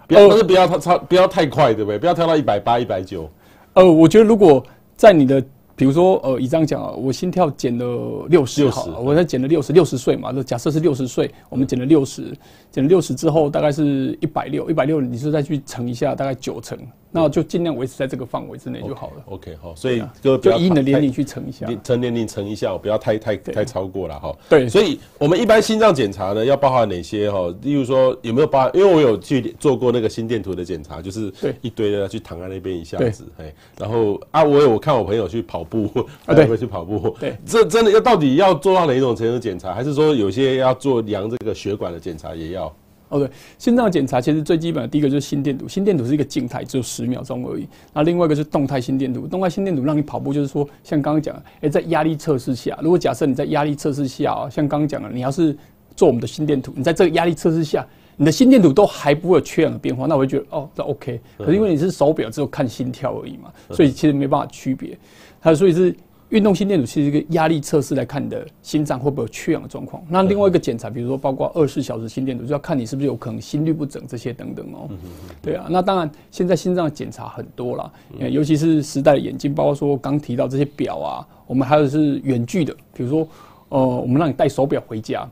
[0.07, 1.97] 不要，但是不要太超，不要太快，对不对？
[1.97, 3.29] 不要跳到一百八、一百九。
[3.73, 4.63] 呃，我觉得如果
[4.95, 5.43] 在你的
[5.75, 12.37] 比如说，呃，以这样讲啊，我心跳减了六十，好，我才减了六十，六十岁嘛，就假设是六十岁，我们减了六十，
[12.69, 16.77] 减了六十之后，大概是一百六，一百六，你是再去乘一下，大概九成。
[17.11, 19.23] 那就尽量维持在这个范围之内就好了。
[19.25, 24.35] OK，好，所以就就以你的年龄去乘一下，乘年龄乘一下，不要太太太超过了哈。
[24.47, 27.53] 对，所以我们一般心脏检查呢，要包含哪些哈？
[27.61, 28.71] 例如说有没有包含？
[28.75, 35.89] 因为我有去做过那个心电图的检查，就是一堆的去躺在那边一下子，哎，然后啊，我有看我朋友去跑步，
[36.25, 39.73] 啊，对，会去跑步，对，这真的要到底要做到哪一种程度检查？
[39.73, 42.71] 还是说有些要做量这个血管的检查也要？
[43.09, 47.67] 哦，对，心脏检查其实最基本的第一个就是心电图，心电图是一个静态，只有十秒钟而已。
[47.93, 55.57] 那另外一个是动态心电图，动态心电图让你跑步，就是说像刚刚讲的，哎，在压力测试下，如果假设你在压力测试下啊，像刚刚讲的，你要是
[55.95, 61.19] 做我们的心电图，你在这个压力测试下，你的心电图都还不会有缺氧的变化，那我就觉得哦，这 OK。
[61.37, 64.97] 可是因为你是手表，只有看心跳而已嘛，所以其实没办法区别。
[65.41, 65.95] 它所以是
[66.29, 70.03] 运动心电图其实是一个压力测试来看你的心脏会不会有缺氧的状况。
[70.07, 74.87] 那另外一个检查，比如说包括二十四小时心电图，就要看你是不是有可能心律不整这些等等哦。
[75.41, 77.91] 对啊，那当然现在心脏的检查很多了，
[78.29, 83.27] 尤其是时代的眼镜，包括说刚提到这些表啊，我们还有是远距的，比如说
[83.69, 85.27] 呃，我们让你带手表回家。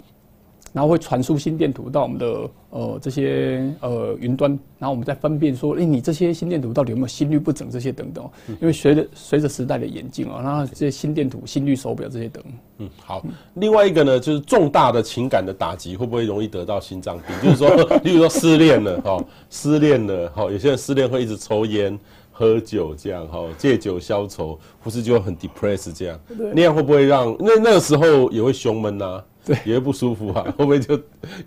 [0.78, 8.30] 然后会传输心电图到我们的呃这些呃云端，然后我们再分辨说，哎，你这些心电图到底有没有心律不整这些等等。
[8.62, 12.44] 因为随着随着时代的演进啊，然后这些心电图、心率手表这些等。
[12.78, 13.26] 嗯，好。
[13.56, 17.36] 另外一个呢，就是重大的情感的打击会不会容易得到心脏病？
[17.42, 21.98] 就是说， 例如说失恋了哈，失恋了哈，有些人失恋会一直抽烟、
[22.38, 26.20] 喝酒这样哈，借酒消愁，不是就很 depressed 这样？
[26.54, 29.24] 那样会不会让那那个时候也会胸闷呐？
[29.44, 30.94] 对，也会不舒服啊， 会不会就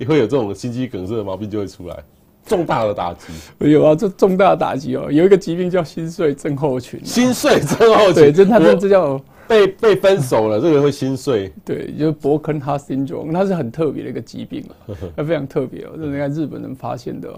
[0.01, 1.97] 也会有这种心肌梗塞的毛病就会出来？
[2.45, 3.27] 重大的打击，
[3.61, 7.01] 有啊，这重大的打击哦，有一个疾病叫心碎症候群。
[7.05, 11.53] 心碎症候群，对，这他这这叫被被分手了，这个会心碎。
[11.65, 14.75] 对，就是 broken heart syndrome，它是很特别的一个疾病啊，
[15.17, 17.29] 它非常特别哦，这是人家日本人发现的。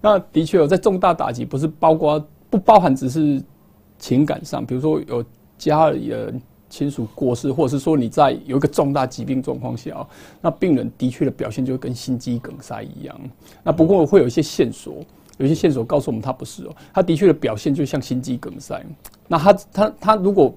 [0.00, 2.22] 那的确有在重大打击，不是包括
[2.54, 3.42] 不包含只是
[3.98, 5.24] 情感上，比如说有
[5.58, 6.32] 家里的。
[6.70, 10.04] 亲属过世，或者是说你在有一个重大疾病状况下，
[10.40, 13.16] 那病人的确的表现就跟心肌梗塞一样。
[13.62, 14.96] 那不过会有一些线索，
[15.38, 18.84] 有一些线索告诉我们他不是哦，他的确的表现就像心肌梗塞。
[19.28, 20.52] 那他他他如果。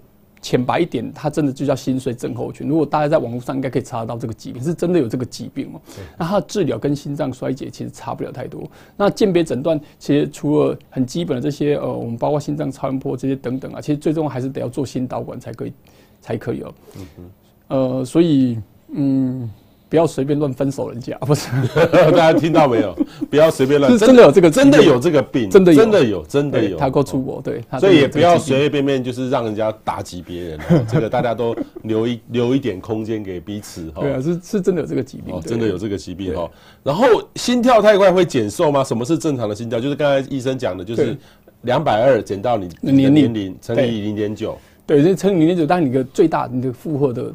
[0.48, 2.70] 浅白一点，它真的就叫心衰症候群。
[2.70, 5.82] 如果大家在网络上应该可以查得到这个疾病，是真的有这个疾病哦。
[6.18, 8.64] 那它的治疗跟心脏衰竭其实差不了太多。
[8.96, 15.74] 那鉴别诊断其实除了很基本的这些呃，我们包括心脏超音波这些等等啊，其实最终还是得要做心导管才可以，
[16.22, 16.74] 才可以哦。
[16.98, 17.32] 嗯嗯。
[17.68, 18.58] 呃，所以
[18.94, 19.50] 嗯。
[19.89, 21.47] 不要随便乱分手人家，不是？
[22.12, 22.93] 大家听到没有？
[23.30, 23.91] 不要随便乱。
[23.91, 26.78] 是真的有这个，真的有这个病，真的真的有，真的有。
[26.78, 27.63] 他够出国，对。
[27.80, 30.60] 所以也不要随随便便就是让人家打击别人，
[30.91, 34.02] 这个大家都留一留一点空间给彼此哈。
[34.02, 36.50] 对啊，是是真的有这个疾病，真的有这个疾病哈。
[36.84, 38.84] 然后心跳太快会减寿吗？
[38.84, 39.80] 什么是正常的心跳？
[39.80, 41.17] 就是刚才医生讲的，就是
[41.62, 44.58] 两百二减到你年龄乘以零点九。
[44.86, 47.34] 对，这乘以零点九，当你的最大你的负荷的。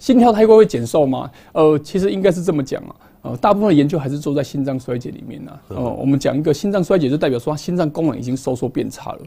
[0.00, 1.30] 心跳太快会减寿吗？
[1.52, 2.96] 呃，其实应该是这么讲啊。
[3.22, 5.52] 呃，大部分的研究还是做在心脏衰竭里面呢。
[5.68, 9.18] 哦、呃，我们讲一个心脏衰竭，就代表说心脏功能已经收缩变差了。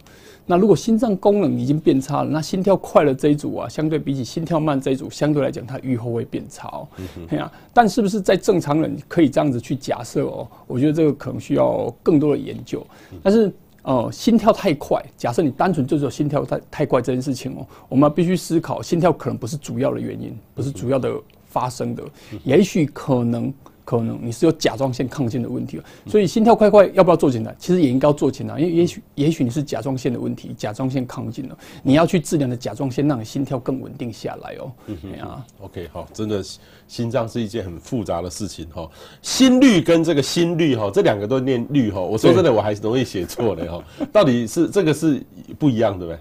[0.48, 6.88] 那如果心脏功能已经变差了，那心跳快了这一组啊，相对比起心跳慢这一组，相对来讲它预后会变差哦。
[7.30, 10.48] 对啊，但是不是在正常人可以这样子去假设哦？
[10.66, 12.84] 我觉得这个可能需要更多的研究。
[13.22, 13.54] 但是。
[13.84, 15.04] 哦、呃，心跳太快。
[15.16, 21.14] 假设你单纯就是心跳太太快这件事情哦，我们必须思考，心跳可能不是主要的原因，不是主要的
[21.46, 22.04] 发生的，
[22.44, 23.54] 也许可能。
[23.86, 27.54] 可能你是有甲状腺亢进的问题，所以心跳快快要不要做检查？
[27.60, 34.72] 其实也应该要做检查，因为也许也许你是甲状腺的问题，甲状腺亢进了，你要去治疗的甲状腺，让你心跳更稳定下来哦。
[34.88, 36.42] 嗯哼，啊，OK，好，真的
[36.88, 38.90] 心脏是一件很复杂的事情哈。
[39.22, 42.00] 心率跟这个心率哈，这两个都念率哈。
[42.00, 43.84] 我说真的，我还是容易写错的哈。
[44.14, 45.22] 到底是这个是
[45.60, 46.20] 不一样对不对？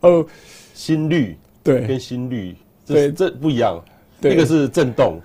[0.00, 0.26] 呃，
[0.74, 3.80] 心率对跟心率对这不一样，
[4.22, 5.20] 一个是震动。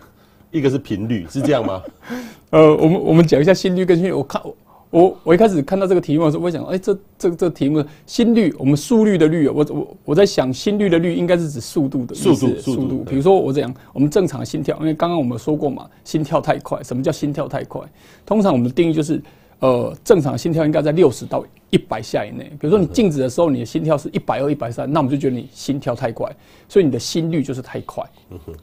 [0.52, 1.82] 一个是频率，是这样吗？
[2.52, 4.12] 呃，我们我们讲一下心率跟心率。
[4.12, 4.42] 我看
[4.90, 13.04] 我我一开始看到这个题目的时候，我想，哎、欸，这这这个题目心率，我们速率的率，我我我在想心率的率应该是指速度的速度速度。
[13.06, 16.84] 比如说我这样，我们正常的心跳，因为刚刚我们说过嘛，心跳太快。
[16.84, 17.82] 什么叫心跳太快？
[18.26, 19.22] 通常我们的定义就是。
[19.62, 22.52] 呃，正常心跳应该在六十到一百下以内。
[22.60, 26.36] 比如说你静止的时候，你的心跳是一百二、一百三，那我们就觉得你心跳太快，
[26.68, 28.04] 所以你的心率就是太快。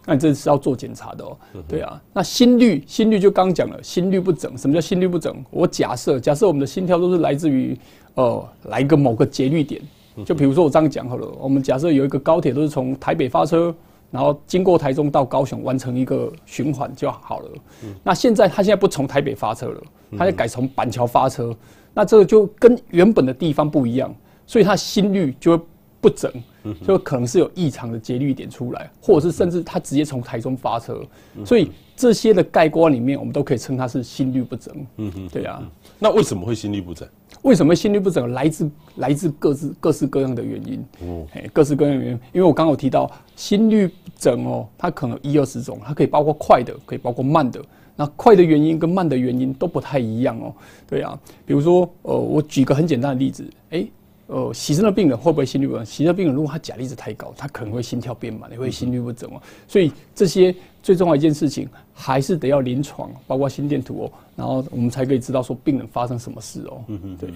[0.04, 1.37] 那你这是要做检查的哦。
[1.68, 4.58] 对啊，那心率，心率就刚讲了，心率不整。
[4.58, 5.32] 什么叫心率不整？
[5.50, 7.78] 我假设，假设我们的心跳都是来自于
[8.14, 9.80] 呃，来一个某个节律点。
[10.26, 13.72] 就比如说我这样讲好了，我们假设有一个高铁都是从台北发车。
[14.11, 17.51] 然后经过台中到高雄完成一个循环就好了。
[18.03, 19.83] 那现在他现在不从台北发车了，
[20.16, 21.55] 他就改从板桥发车。
[21.94, 24.14] 那这个就跟原本的地方不一样，
[24.47, 25.64] 所以他心率就会
[26.01, 26.33] 不整，
[26.87, 31.03] 就可能是有异常的节律点出来，或者是甚至他直接从台中发车。
[31.44, 34.75] 所以这些的概括里面，我们都可以称它是心率不整。
[34.99, 35.61] 嗯哼，对啊。
[35.99, 37.09] 那为什么会心率不整？
[37.42, 38.33] 为什么心律不整？
[38.33, 40.85] 来自来自各自各式各样的原因。
[41.01, 42.20] 哦，各式各样的原因。
[42.33, 47.62] 因为我刚刚有提到心律不整哦，它可能一二十种，它可以包括快的，可以包括慢的。
[47.96, 50.55] 那快的原因跟慢的原因都不太一样哦。
[50.88, 53.90] 对啊，比如说，呃，我举个很简单的例子，诶。
[54.31, 55.87] 呃，洗肾的病人会不会心律不整？
[55.87, 59.40] 洗肾病人如果他钾离子太高，他可能会心跳变慢，也会心律不整哦。
[59.66, 60.55] 所以这些
[60.88, 66.83] 最重要一件事情，还是得要临床，包括心电图哦，然后我们才可以知道说病人发生什么事哦。
[66.87, 67.31] 嗯嗯对，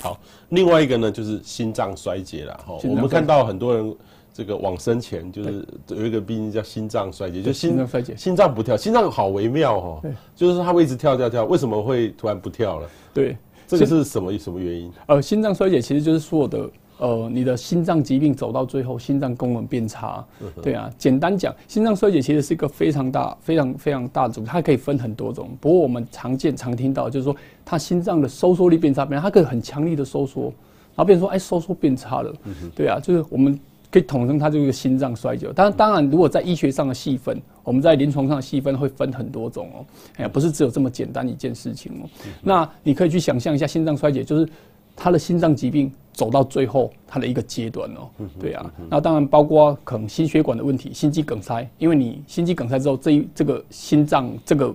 [0.00, 0.18] 好。
[0.48, 2.78] 另外一个呢，就是心脏衰竭了哈。
[2.84, 3.94] 我们看到很多人
[4.32, 12.88] 这个往生前，就是有一个病叫心脏衰竭，就心脏衰竭，心脏不跳，心脏好微妙哦，对，就是它会一直跳跳跳，为什么会突然不跳了？
[13.12, 13.36] 对，
[13.66, 14.90] 这个是什么什么原因？
[15.08, 16.70] 呃，心脏衰竭其实就是所有的。
[17.04, 20.24] 呃，你的心脏疾病走到最后，心脏功能变差，
[20.62, 20.90] 对啊。
[20.96, 25.50] 简单讲，心脏衰竭其实是一个非常大、非常非常大的组，它可以分很多种。
[25.60, 32.34] 不过我们常见、常听到就是说，它心脏的收缩力变差，本来它可以很强力的收缩，然后变成说，哎，收缩变差了，
[32.74, 35.46] 对啊，就是我们可以统称它就是一个心脏衰竭。
[35.52, 39.84] 当然，当然，如果在医学上的细分，我们在临床上的细分会分很多种哦，
[40.16, 42.08] 哎呀，不是只有这么简单一件事情哦。
[42.40, 44.48] 那你可以去想象一下，心脏衰竭就是。
[44.96, 54.74] 他的心脏疾病走到最后，他的一个阶段哦，对啊，那当然包括可能心血管的问题，心肌梗塞，因为你心肌梗塞之后，这一这个心脏这个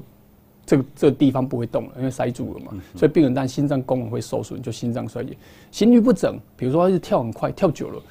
[0.65, 5.35] 这个这个地方不会动了，因为塞住了嘛，所以病人但心脏功能会受损，就心脏衰竭，
[5.71, 8.01] 心律不整，比如说他是跳很快，跳久了，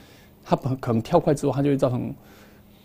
[0.44, 2.12] 他可能跳快之后，他就会造成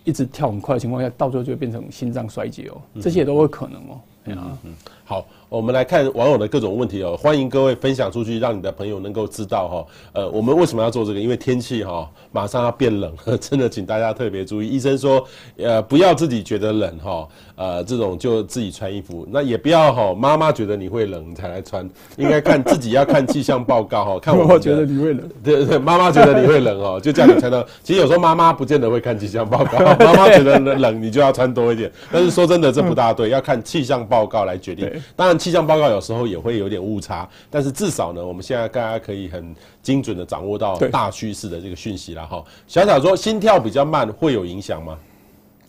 [0.04, 4.58] 一直跳很快的情况下，到最后就会变成心脏衰竭哦，这些都会可能哦，对啊，
[5.04, 5.26] 好。
[5.50, 9.86] 我们来看网友的各种问题哦，欢迎各位分享出去，让你的朋友能够知道哈。
[10.14, 11.20] 呃，我们为什么要做这个？
[11.20, 14.68] 因为天气哈马上要变冷， 真的，请大家特别注意。
[14.68, 15.24] 医生说，
[15.58, 19.28] 呃，不要自己觉得冷哈，呃，这种就自己穿衣服。
[19.30, 21.88] 那也不要哈，妈妈觉得你会冷才来穿，
[22.18, 24.18] 应该看自己要看气象报告哈。
[24.26, 27.64] 看我觉得你会冷， 对对，妈妈觉得你会冷哦，就这样你才能。
[27.84, 31.92] 其实有时候妈妈不见得会看气象报告，妈妈觉得冷，你就要穿多一点。
[32.12, 34.92] 但是说真的，这不大对，要看气象报告来决定。
[35.16, 35.34] 当然。
[35.44, 42.42] 气象报告有时候也会有点误差，但是至少呢，我们现在大家可以很精准的掌握到大趋势的这个讯息了哈。
[42.66, 44.98] 小小说心跳比较慢会有影响吗？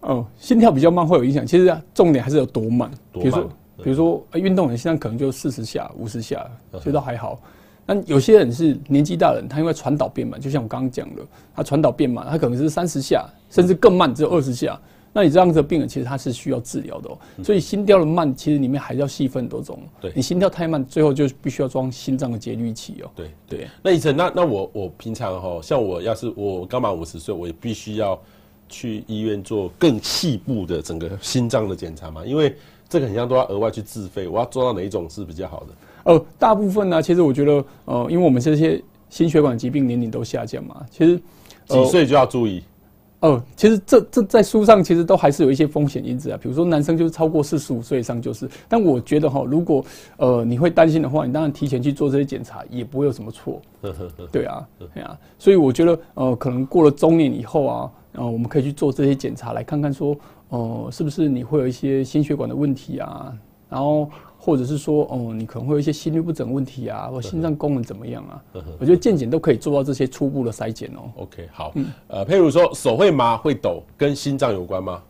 [0.02, 2.88] 哦，心跳比较慢会有影响，其实重点还是有多慢。
[3.12, 3.50] 比如说，
[3.82, 7.40] 比如说运动员现在可能就四十下、五十下，其实都还好。
[7.84, 11.22] 那有些人是年纪大的人，他因为传导变慢，就像我刚刚讲的，
[11.56, 14.78] 他传导变慢，他可能是三十下，甚至更慢，只有二十下。
[15.16, 17.16] 那你这样子的病人，其实他是需要治疗的哦。
[17.44, 19.78] 所以心跳的慢，其实里面还是要细分多种。
[20.00, 23.10] 对，你心跳太慢，最后就必须要装心脏的节律器哦。
[23.14, 23.68] 对对。
[23.80, 28.20] 那医生，那那我我平常哈，像我要是我刚满五十岁，我也必须要
[28.68, 32.26] 去医院做更细部的整个心脏的检查嘛？
[32.26, 32.52] 因为
[32.88, 36.12] 这个很像都要额外去自费，我要做到哪一种是比较好的？
[36.12, 41.16] 呃，大部分呢，其实我觉得，呃，因为我们这些心血管疾病年龄都下降嘛，其实
[41.68, 42.62] 几岁就要注意。
[43.24, 49.82] 哦，其实这这在书上其实都还是有一些风险因子啊，比如说男生就是超过四十五岁以上就是，但我觉得哈，如果
[50.18, 53.62] 呃你会担心的话，你当然提前去做这些检查也不会有什么错，
[54.30, 60.14] 对啊，对啊，所以我觉得呃可能过了中年以后啊，呃我们可以去做这些检查来看看说，
[60.50, 63.32] 呃是不是你会有一些心血管的问题啊，
[63.70, 64.10] 然后。
[64.44, 68.44] 或者是说，哦，你可能会有一些心律不整问题啊，或心脏功能怎么样啊？
[68.78, 71.10] 我觉得健检都可以做到这些初步的筛检哦。
[71.16, 75.02] OK，好，嗯、呃，譬如说手会麻会抖，跟心脏有关吗？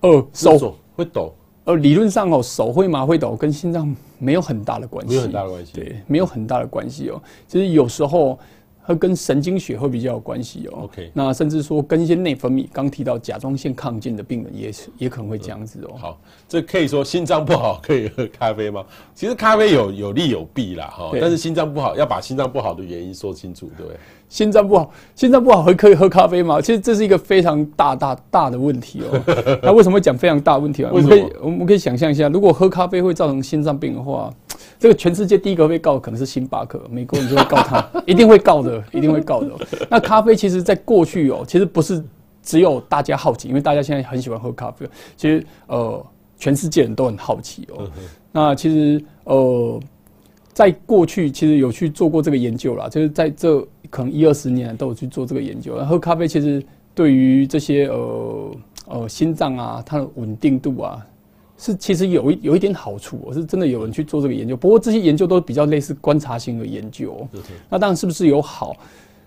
[0.00, 1.32] 呃，手，手会抖，
[1.64, 7.22] 呃，理论上哦，手会麻会抖跟心脏没有很大的关系，没有很大的关系，对，没有很大的关系哦。
[7.48, 8.38] 其实有时候。
[8.84, 10.84] 它跟神经血会比较有关系哦。
[10.84, 15.94] OK，那甚至说跟一些内分泌，刚提到甲状腺亢进的病人也是也可能会这样子哦。
[15.96, 18.84] 好，这可以说心脏不好可以喝咖啡吗？
[19.14, 23.98] 其实咖啡有有利有弊啦哈，但是心脏不好要把心脏不好的原因说清楚，对不对？
[24.28, 26.60] 心脏不好，心脏不好还可以喝咖啡吗？
[26.60, 29.22] 其实这是一个非常大大大的问题哦。
[29.62, 30.90] 那为什么会讲非常大问题啊？
[30.92, 34.32] 我们可以我们可以想象一下，如果喝咖啡会造成心脏病的话。
[34.82, 39.50] 这个全世界第一个被告可能是星巴克，美国人就会告他， 一定会告的，一定会告的。
[39.88, 42.02] 那咖啡其实，在过去哦，其实不是
[42.42, 44.84] 只有大家好奇，因为大家现在很喜欢喝咖啡。
[45.16, 46.04] 其实呃，
[46.36, 47.88] 全世界人都很好奇哦。
[48.32, 49.80] 那其实呃，
[50.52, 55.76] 在过去其实有去做过这个研究啦，就是在这可能一二十年都有去做这个研究。
[55.84, 56.60] 喝咖啡其实
[56.92, 58.56] 对于这些呃
[58.88, 61.06] 呃心脏啊，它的稳定度啊。
[61.64, 64.56] 是，其实有一有一点好处，我是真的有人去做这个研究。
[64.56, 67.24] 不过这些研究都比较类似观察性的研究。
[67.70, 68.74] 那当然是不是有好，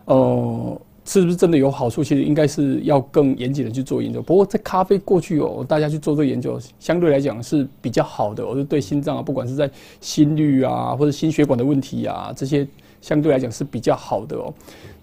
[0.03, 2.03] 呃，是不是真的有好处？
[2.03, 4.21] 其实应该是要更严谨的去做研究。
[4.21, 8.45] 不过在咖啡过去哦，大家去做这个研究，相对来讲是比较好的。
[8.45, 9.71] 我是对心脏啊，不管是在
[10.01, 12.67] 心率啊，或者心血管的问题啊，这些。
[13.05, 14.51] 相对来讲是比较好的哦，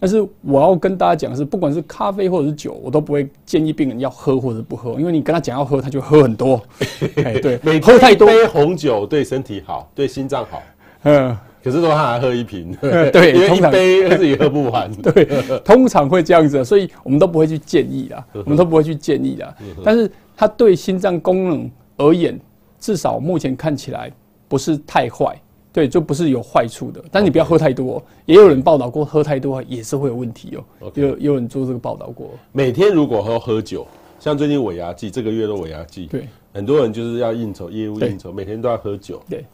[0.00, 6.60] 但是我要跟大家讲的是，不管是咖啡或者是酒，我都不会建议病人要喝或者不喝，因为你跟他讲要喝，他就喝很多。
[7.22, 10.60] 哎，对，每喝太多，一杯红酒对身体好，对心脏好。
[11.04, 14.90] 嗯，可是说他还喝一瓶， 对，因为一杯自己喝不完。
[14.94, 15.24] 对，
[15.64, 19.54] 通常会这样子，所以我们都不会去建议啦，我们都不会去建议啦。
[19.84, 22.36] 但是它对心脏功能而言，
[22.80, 24.10] 至少目前看起来
[24.48, 25.40] 不是太坏。
[25.72, 27.02] 对，就不是有坏处的。
[27.10, 30.92] 但你不要喝太多，也有人报道过喝太多也是会有问题哦。
[30.94, 32.30] 有有人做这个报道过。
[32.52, 33.86] 每天如果喝喝酒，
[34.20, 39.22] 像最近尾牙季，这个月的尾牙季，对，很多人就是要应酬业务应酬，每天都要喝酒。
[39.28, 39.44] 对，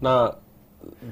[0.00, 0.30] 那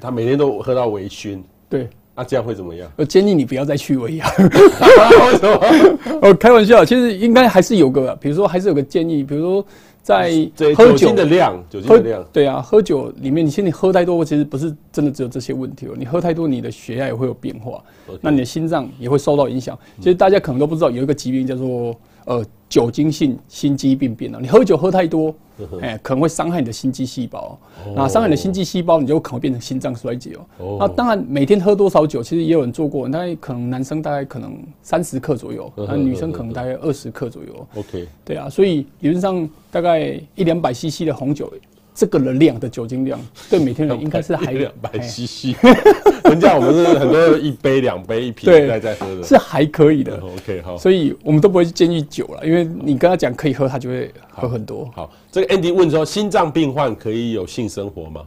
[0.01, 1.41] 他每天都喝到微醺。
[1.69, 1.87] 对。
[2.19, 2.91] 那、啊、这样会怎么样？
[2.95, 4.27] 我建议你不要再去尾牙。
[4.41, 6.19] 为什么？
[6.27, 9.65] 哦，开玩笑，其实应该还是有个，比如说还是有个建议，比如说
[10.07, 10.31] 在
[10.73, 12.25] 喝酒的量，酒精的量。
[12.31, 15.89] 对啊，喝酒里面，你现在喝太多，其实不是真的只有这些问题哦。
[15.97, 17.83] 你喝太多，你的血压也会有变化.
[18.21, 19.77] 那你的心脏也会受到影响。
[19.97, 21.93] 其实大家可能都不知道，有一个疾病叫做
[22.27, 24.39] 呃酒精性心肌病变啊。
[24.39, 25.33] 你喝酒喝太多。
[25.81, 27.57] 哎、欸，可能会伤害你的心肌细胞，
[27.95, 30.77] 那伤害你的心肌细胞，你就可能会变成心脏衰竭哦。
[30.79, 37.67] 那当然，每天喝多少酒，其实也有人做过，大概可能男生大概可能三十克左右，那女生可能大概二十克左右。
[37.73, 41.51] OK，对啊，所以理论上大概一两百 CC 的红酒。
[41.97, 43.19] 这个的量的酒精量，
[43.49, 45.55] 对每天人应该是还 两百 CC，
[46.29, 50.15] 人家我们是很多一杯两杯一瓶在在喝的，是还可以的。
[50.17, 54.85] OK 好，所以我们都不会建议酒了，因为你跟他讲可以喝，他就会喝很多。
[54.93, 58.21] 好，好，这个 Andy 问说，心脏病患可以有性生活吗？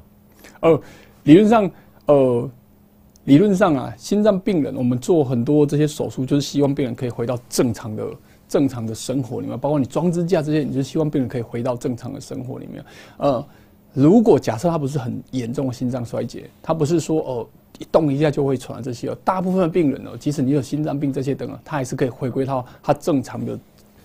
[0.63, 0.81] 呃，
[1.23, 1.71] 理论上，
[2.07, 2.51] 呃，
[3.27, 8.05] 理论上啊，心脏病人我们做很多这些手术，就是希望病人可以回到正常的。
[8.51, 12.85] 正常的生活里面，包括你装支架这些，你就希望病人可以回到正常的生活里面。
[13.19, 13.47] 呃，
[13.93, 23.59] 如果假设他不是很严重的心脏衰竭，他不是说哦一动一下就会传这些哦，大部分的病人哦，即使你有心脏病这些等啊，他还是可以回归到他正常的、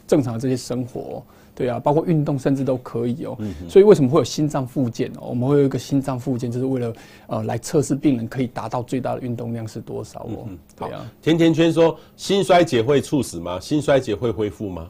[0.08, 1.24] 正常的这些生活哦。
[1.58, 3.38] 对啊，包括运动甚至都可以哦。
[3.70, 5.28] 所以为什么会有心脏复健哦？
[5.30, 6.94] 我们会有一个心脏复健，就是为了
[7.28, 10.50] 呃来测试病人可以达到最大的运动量是多少哦。
[10.76, 11.10] 对啊。
[11.22, 13.58] 甜甜圈说，心衰竭会猝死吗？
[13.58, 14.90] 心衰竭会恢复吗？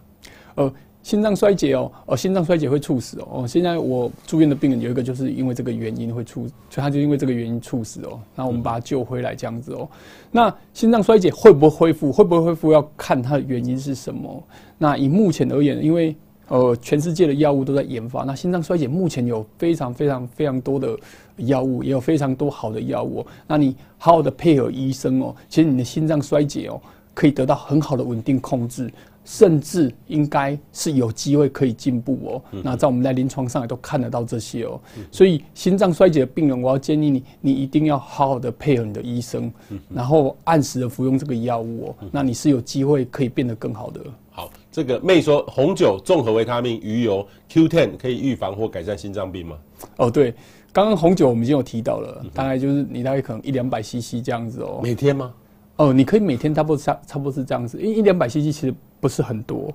[0.56, 0.74] 呃，
[1.06, 3.28] 心脏衰竭哦，哦，心脏衰竭会猝死哦。
[3.30, 8.20] 哦，现在我住院的病人有一个就是因为这个原因会猝，所以他就因为这个原因猝死哦。
[8.36, 9.88] 那我们把他救回来这样子哦。
[10.32, 12.12] 那心脏衰竭会不会恢复？
[12.12, 14.43] 会不会恢复要看它的原因是什么。
[14.80, 16.16] 那以目前而言，因为
[16.47, 18.24] 呃，全世界的药物都在研发。
[18.24, 20.97] 那心脏衰竭目前有非常非常非常多的
[21.38, 23.24] 药物，也有非常多好的药物。
[23.45, 26.82] 那你好好的配合医生哦，其实你的心脏衰竭哦，
[27.14, 28.91] 可以得到很好的稳定控制，
[29.26, 32.59] 甚至应该是有机会可以进步哦。
[32.63, 34.80] 那在我们在临床上也都看得到这些哦。
[35.11, 39.51] 所以心脏衰竭的病人，我要建议你，你一定要好好的配合你的医生，
[39.89, 41.95] 然后按时的服用这个药物哦。
[42.11, 43.99] 那你是有机会可以变得更好的。
[44.30, 49.57] 好，这个妹说红酒、综合维他命、鱼油、Q10 可以预防或改善心脏病吗？
[49.97, 50.34] 哦，对，
[50.71, 54.82] 刚刚红酒我们已经有提到了，大概就是你大概可能一两百 CC 这样子哦。
[54.84, 55.34] 每天吗？
[55.78, 59.74] 哦，你可以每天差不多差差不多是这样子，因为一两百 CC 其实不是很多。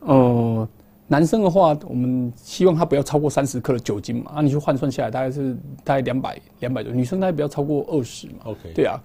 [0.00, 0.68] 呃，
[1.06, 8.34] 男生的话，我们希望他不要超过三十克的酒精嘛，啊，你去换算下来大概是大概两百两百多，女生大概不要超过二十嘛。
[8.44, 9.00] OK，对啊，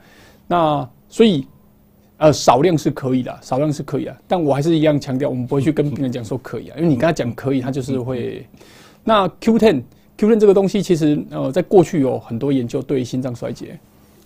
[0.47, 1.45] 那所以。
[2.17, 8.47] 呃，少量是可以的，少量是可以的，但我还是一样强调，我们不会去跟病人讲说可以啊，因为你跟他讲可以，他就是会。
[9.03, 13.77] 那 Q10，Q10 这个东西其实呃，在过去有很多研究对心脏衰竭，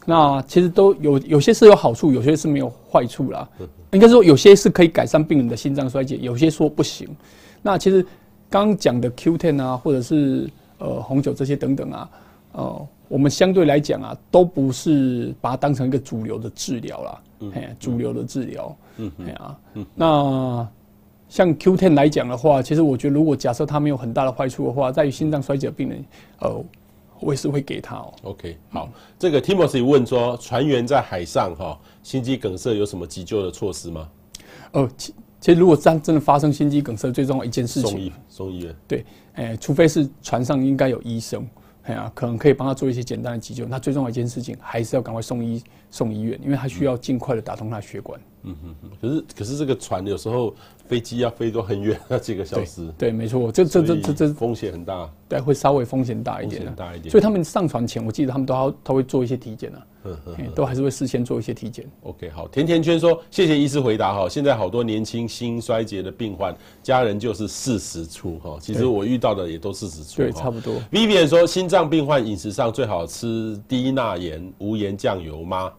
[0.09, 3.47] 那其实都有有些是有好处，有些是没有坏处啦。
[3.91, 7.07] 应该说有些是可以改善病人的心脏衰竭，有些说不行。
[7.61, 8.03] 那其实
[8.49, 10.49] 刚讲的 Q10 啊，或者是
[10.79, 12.09] 呃红酒这些等等啊，
[12.53, 12.87] 呃。
[13.09, 20.67] 我们相对来讲啊，都不是把它当成一个主流的治疗啦，嗯，主流的治疗，嗯，哎呀，嗯，那
[21.27, 26.05] 像 Q10 来讲的话，其实我觉得，如果假设它没有很大的坏处的话，在于心脏衰竭的病人，
[26.41, 26.63] 呃，
[27.19, 28.13] 我也是会给他哦。
[28.23, 34.09] OK，好，这个 Timothy 问说，船员在海上哈，心肌梗塞有什么急救的措施吗？
[34.71, 41.47] 呃，其其实如果真真的发生心肌梗塞，最重要一件事情，送医送医院，对，哎，除非是船上应该有医生。
[41.89, 43.65] 哎呀，可能可以帮他做一些简单的急救。
[43.65, 48.19] 那最重要一件事情，还是要赶快送医送医院，因为他需要尽快的打通他的血管。
[48.43, 48.89] 嗯嗯嗯。
[49.01, 50.53] 可是可是这个船有时候
[50.87, 52.85] 飞机要飞多很远，要几个小时。
[52.95, 55.09] 对，对没错，这这这这这风险很大。
[55.27, 56.61] 对，会稍微风险大一点。
[56.61, 57.09] 风险大一点。
[57.09, 59.81] 所以他们上船前，我记得他们都要都会做一些体检啊。
[60.55, 61.85] 都还是会事先做一些体检。
[62.03, 62.47] OK，好。
[62.47, 64.27] 甜甜圈说：“谢谢医师回答哈。
[64.29, 68.57] 现在好多年轻心衰竭的病患，家人就是四十出哈。
[68.61, 70.17] 其实我遇到的也都四十出。
[70.17, 70.75] 对，差不多。
[70.91, 75.71] Vivian 说：心脏病患饮食上最好吃低钠盐无盐酱油吗？”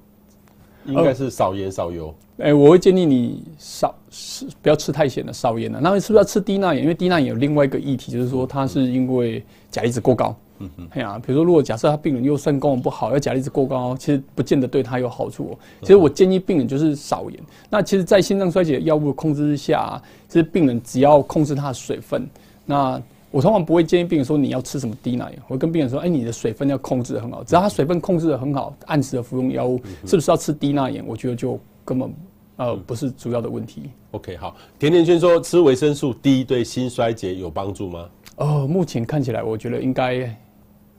[0.86, 2.12] 应该是少盐少油。
[2.38, 5.78] 哎、欸，我会建议你少吃，不要吃太咸的，少盐的。
[5.78, 6.82] 那是不是要吃低钠盐？
[6.82, 10.34] 因为低钠盐有另外一个议题，就是说它是因为钾离子过高。
[10.61, 10.88] 嗯嗯。
[10.92, 15.58] 哎呀，比如说如果假设他病人又肾功能不好，要钾离子过高，其实不见得对他有好处。
[15.80, 17.40] 其实我建议病人就是少盐。
[17.68, 22.28] 那其实，在心脏衰竭药物的控制之下，其实病人只要控制他的水分，
[22.64, 31.04] 那我通常不会建议病人说你要吃什么低钠盐，我会跟病人说，哎，你的水分要控制得很好，只要他水分控制得很好，按时的服用药物，是不是要吃低钠盐？
[31.06, 32.12] 我觉得就根本
[32.56, 33.90] 呃不是主要的问题。
[34.11, 38.08] OK，好，甜甜圈说吃维生素 D 对心衰竭有帮助吗？
[38.36, 40.36] 哦，目前看起来我觉得应该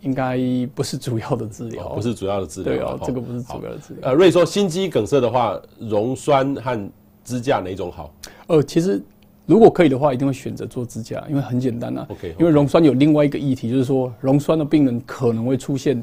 [0.02, 0.38] 应该
[0.76, 2.74] 不是主要的治疗，哦，不是主要的治疗。
[2.74, 4.10] 对哦，这个不是主要的治疗。
[4.10, 6.90] 呃，瑞说心肌梗塞的话，溶栓和
[7.24, 8.14] 支架哪种好？
[8.48, 9.02] 呃，其实。
[9.48, 12.06] 如果可以的话，一定会选择做支架，因为很简单啊。
[12.10, 16.02] OK，因为溶栓有另外一个议题，就是说溶栓的病人可能会出现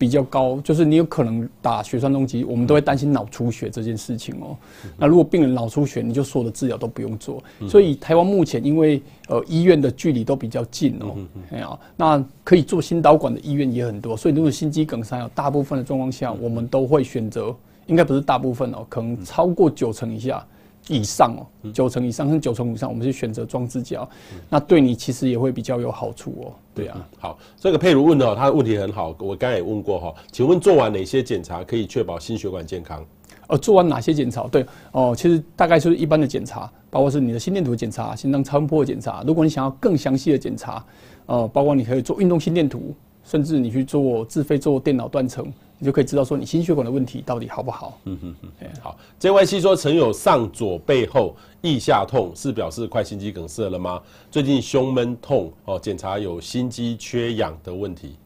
[0.00, 4.56] 比较高，就是你有可能打血栓溶剂，我们都会担心脑出血这件事情哦。
[4.96, 7.42] 那如果病人脑出血，你就所有的治疗都不用做。
[7.68, 11.14] 所以台湾目前因为呃医院的距离都比较近哦，
[11.50, 20.42] 哎呀，那可以做心导管的医院也很多，所以如果心肌梗塞，大部分的状况下，我们都会选择，应该不是大部分哦，可能超过九成以下。
[20.88, 24.08] 以上哦，九成以上甚至九成以上，我们是选择装支架，
[24.48, 26.46] 那对你其实也会比较有好处哦。
[26.80, 33.04] 对啊，好，这个佩如问的，他的问题很好，我刚才也问过哈，请问做完哪些检查可以确保心血管健康？
[33.48, 34.46] 呃，做完哪些检查？
[34.48, 39.24] 对哦，其实大概就是一般的检查，包括是你的心电图检查、心脏超声波检查。
[39.26, 40.84] 如果你想要更详细的检查，
[41.26, 45.52] 呃，包括你可以做运动心电图，甚至你去做自费做电脑断层。
[45.82, 47.98] 你就可以知道说你心血管的问题到底好不好？
[48.04, 48.98] 嗯哼哼，好。
[49.18, 53.98] JYC 说曾有上左背后腋下痛，是表示快心肌梗塞了吗？
[54.30, 58.16] 最近胸闷痛哦，检查有心肌缺氧的问题。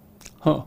[0.41, 0.61] 哼，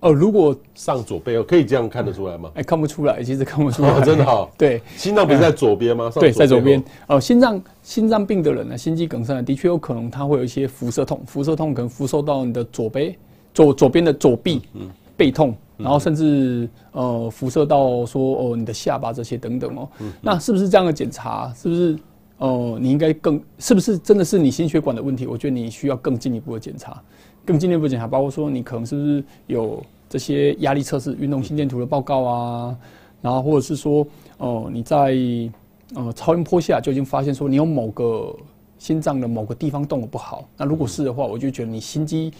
[0.00, 2.50] 哦，如果上左背后可以这样看得出来吗？
[2.54, 4.50] 哎、欸，看不出来，其实看不出来，哦、真的好。
[4.58, 6.10] 对，心脏不是在左边吗？
[6.16, 6.82] 对，在左边。
[7.06, 13.16] 哦，心脏心脏病的人呢，心肌梗塞的确有可能他会有一些辐射痛，辐射痛可能辐射到你的左背
[13.54, 15.54] 左左边的左臂，嗯，背痛。
[15.78, 19.86] 然后甚至呃辐射到说哦你的下巴这些等等哦，
[20.22, 21.52] 那是不是这样的检查？
[21.54, 21.98] 是不是
[22.38, 25.26] 呃你应该更是不是真的是你心血管的问题？
[25.26, 26.98] 我觉得你需要更进一步的检查，
[27.44, 32.76] 更进一步检查，包括说你可能是不是有这些压力测试、运动心电图的报告啊，
[33.20, 34.00] 然后或者是说
[34.38, 35.14] 哦、呃、你在
[35.94, 38.34] 呃超音波下就已经发现说你有某个
[38.78, 42.32] 心脏的某个地方动得不好，那如果是的话，我就觉得你心肌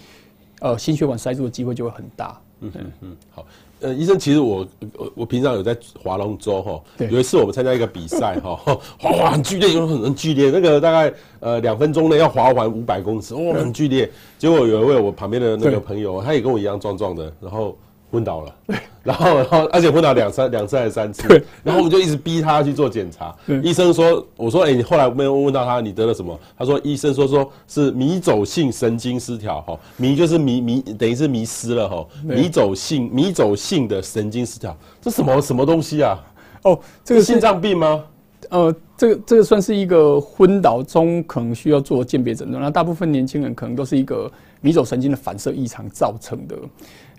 [0.60, 2.40] 呃心血管塞住的机会就会很大。
[2.74, 3.46] 嗯嗯，好，
[3.80, 8.56] 呃，医生，其实我我我平常有在划龙舟哈，有一次我们参加一个比赛哈，
[8.98, 14.10] 划划很剧烈，有很很剧烈，那个大概呃两分钟内要划完五百公尺，哦，很剧烈。
[14.38, 17.76] 结果有一位我旁边的那个朋友，他也跟我一样壮壮的，然后。
[18.10, 18.54] 昏倒了，
[19.02, 21.26] 然后，然后，而且昏倒两三两次还是三次，
[21.62, 23.34] 然后我们就一直逼他去做检查。
[23.62, 36.18] 医生说：“我说，哎，你后来没有问到他，你得了什么？”他说：“医生说说是迷走性神经失调，哈，迷就是迷迷，等于是迷失了，哈，迷走性迷走性的神经失调，这什么什么东西啊？
[36.62, 38.04] 哦，这个心脏病吗？
[38.50, 42.62] 呃，这个这个算是一个昏倒中可能需要做鉴别诊断。
[42.62, 44.30] 那大部分年轻人可能都是一个
[44.60, 46.56] 迷走神经的反射异常造成的。”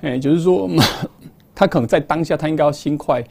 [0.01, 0.69] 哎、就是说，
[1.55, 3.23] 他可能在当下，他应该要心快，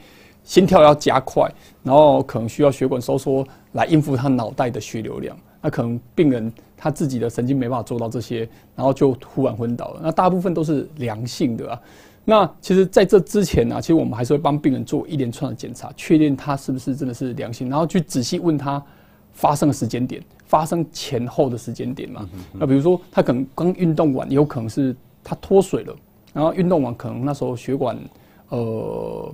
[0.42, 1.50] 心跳要加快，
[1.82, 5.36] 然后可能需要血管收缩来应付他脑袋的血流量。
[5.62, 10.00] 那可能病人他自己的神经没办法做到这些，然后就突然昏倒了。
[10.02, 11.80] 那大部分都是良性的啊。
[12.28, 18.82] 那其实在这之前呢、啊，其实我们还是会帮病人做一连串的检查，确认他是不是真的是良性，然后去仔细问他
[19.32, 22.28] 发生的时间点、发生前后的时间点嘛。
[22.52, 25.94] 那比如说他可能刚运动完，有可能是他脱水了。
[26.32, 27.96] 然后运动完，可能那时候血管
[28.50, 29.32] 呃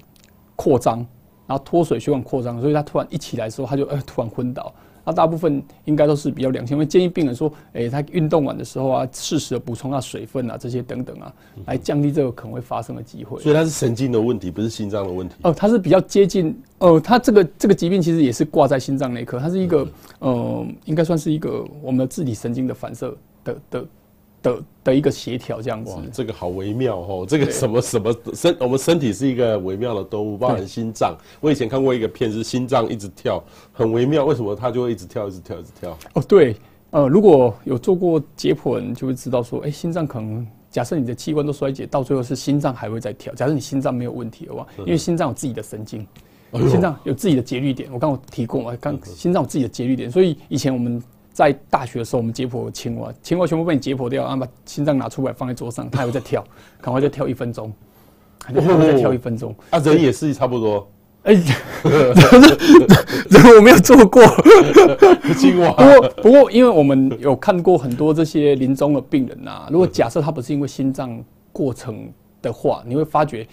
[0.54, 0.98] 扩张，
[1.46, 4.72] 然后脱水，血管扩张，所以他突然一起来的时候，他就呃突然昏倒。
[5.04, 11.32] 那大部分应该都是比较良性，因为建议病人说，哎，他运动完的时候啊，适时的补充下水分啊，这些等等啊，
[11.66, 13.40] 来降低这个可能会发生的机会。
[13.40, 15.34] 所以它是神经的问题，不是心脏的问题。
[15.42, 19.88] 哦、呃，他是比较接近，呃，它这个这个疾病其实也是挂在心脏内科，它是一个
[20.20, 23.86] 呃，应该算是一个我们的自体神经的反射的的。
[24.42, 27.24] 的的一个协调这样子，这个好微妙哦。
[27.26, 31.16] 这个什么什么身，我们身体是一个微妙的动物，包含心脏。
[31.40, 34.24] 我以前看过一个片是，心脏一直跳，很微妙。
[34.24, 35.96] 为什么它就会一直跳，一直跳，一直跳？
[36.14, 36.56] 哦，对，
[36.90, 43.32] 呃，如果有做过解剖人就会知道说，哎，心脏可能假设你的器官都衰竭，到最后是心脏还会再跳。
[43.34, 46.06] 假设你心脏没有问题的话，因为心脏有自己的神经，
[46.68, 47.88] 心脏有自己的节律点。
[47.92, 51.00] 我刚刚提过我，刚心脏有自己的节律点，所以以前我们。
[51.32, 56.44] 在大学的时候，我们解剖青蛙，青蛙全部被你解剖掉，然后把心脏拿出来放在桌上，它还会再跳，
[56.80, 57.72] 赶快再跳一分钟，
[58.44, 59.54] 还会再跳一分钟。
[59.70, 60.86] 啊，人也是差不多。
[61.22, 61.44] 哎，人
[63.56, 64.22] 我没有做过
[65.38, 65.70] 青蛙。
[65.72, 71.22] 不过，不过，因为我们有看过很多这些临终的病人啊，如果假设他不是因为心脏
[71.52, 72.10] 过程
[72.42, 73.46] 的话，你会发觉。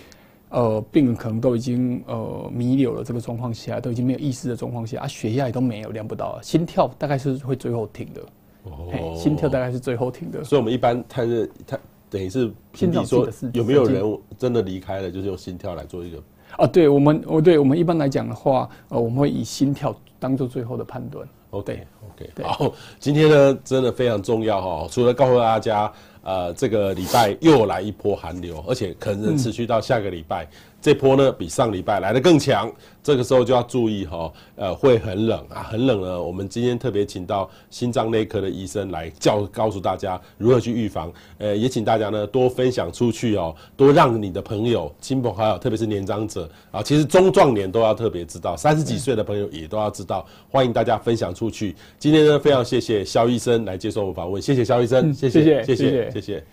[0.49, 8.21] 呃，病人可能都已经呃弥留了，这个状况下都已经没有意识的状况下，啊，血压也都没有量不到，心跳大概是会最后停的。
[8.63, 10.43] 哦，心跳大概是最后停的。
[10.43, 11.77] 所以我们一般探热，它
[12.09, 14.03] 等于是心跳说有没有人
[14.37, 16.17] 真的离开了，就是用心跳来做一个。
[16.57, 21.27] 啊，对我们，哦，对我们一般来讲的话，呃，我们会以心跳当做最后的判断。
[21.51, 25.91] OK，OK，好，今天呢真的非常重要哈，除了告诉大家。
[26.21, 30.47] 呃，这个礼拜又来一波寒流，而且可能持续到下个礼拜。
[30.81, 32.71] 这波呢比上礼拜来的更强，
[33.03, 34.33] 这个时候就要注意哈、哦。
[34.55, 36.21] 呃，会很冷啊，很冷呢。
[36.21, 41.11] 我们今天特别请到心脏内科的医生来教告诉大家如何去预防。
[41.37, 50.25] 呃，也请大家呢多分享出去哦，多让你的朋友、亲朋好友，特别是年长者啊，其实中壮年都要特别知道，三十几岁的朋友也都要知道。
[50.49, 51.75] 欢迎大家分享出去。
[51.97, 56.11] 今天呢，非常谢谢肖医生来接受我们访问，谢谢肖医生，谢谢，谢谢。
[56.11, 56.43] 谢谢。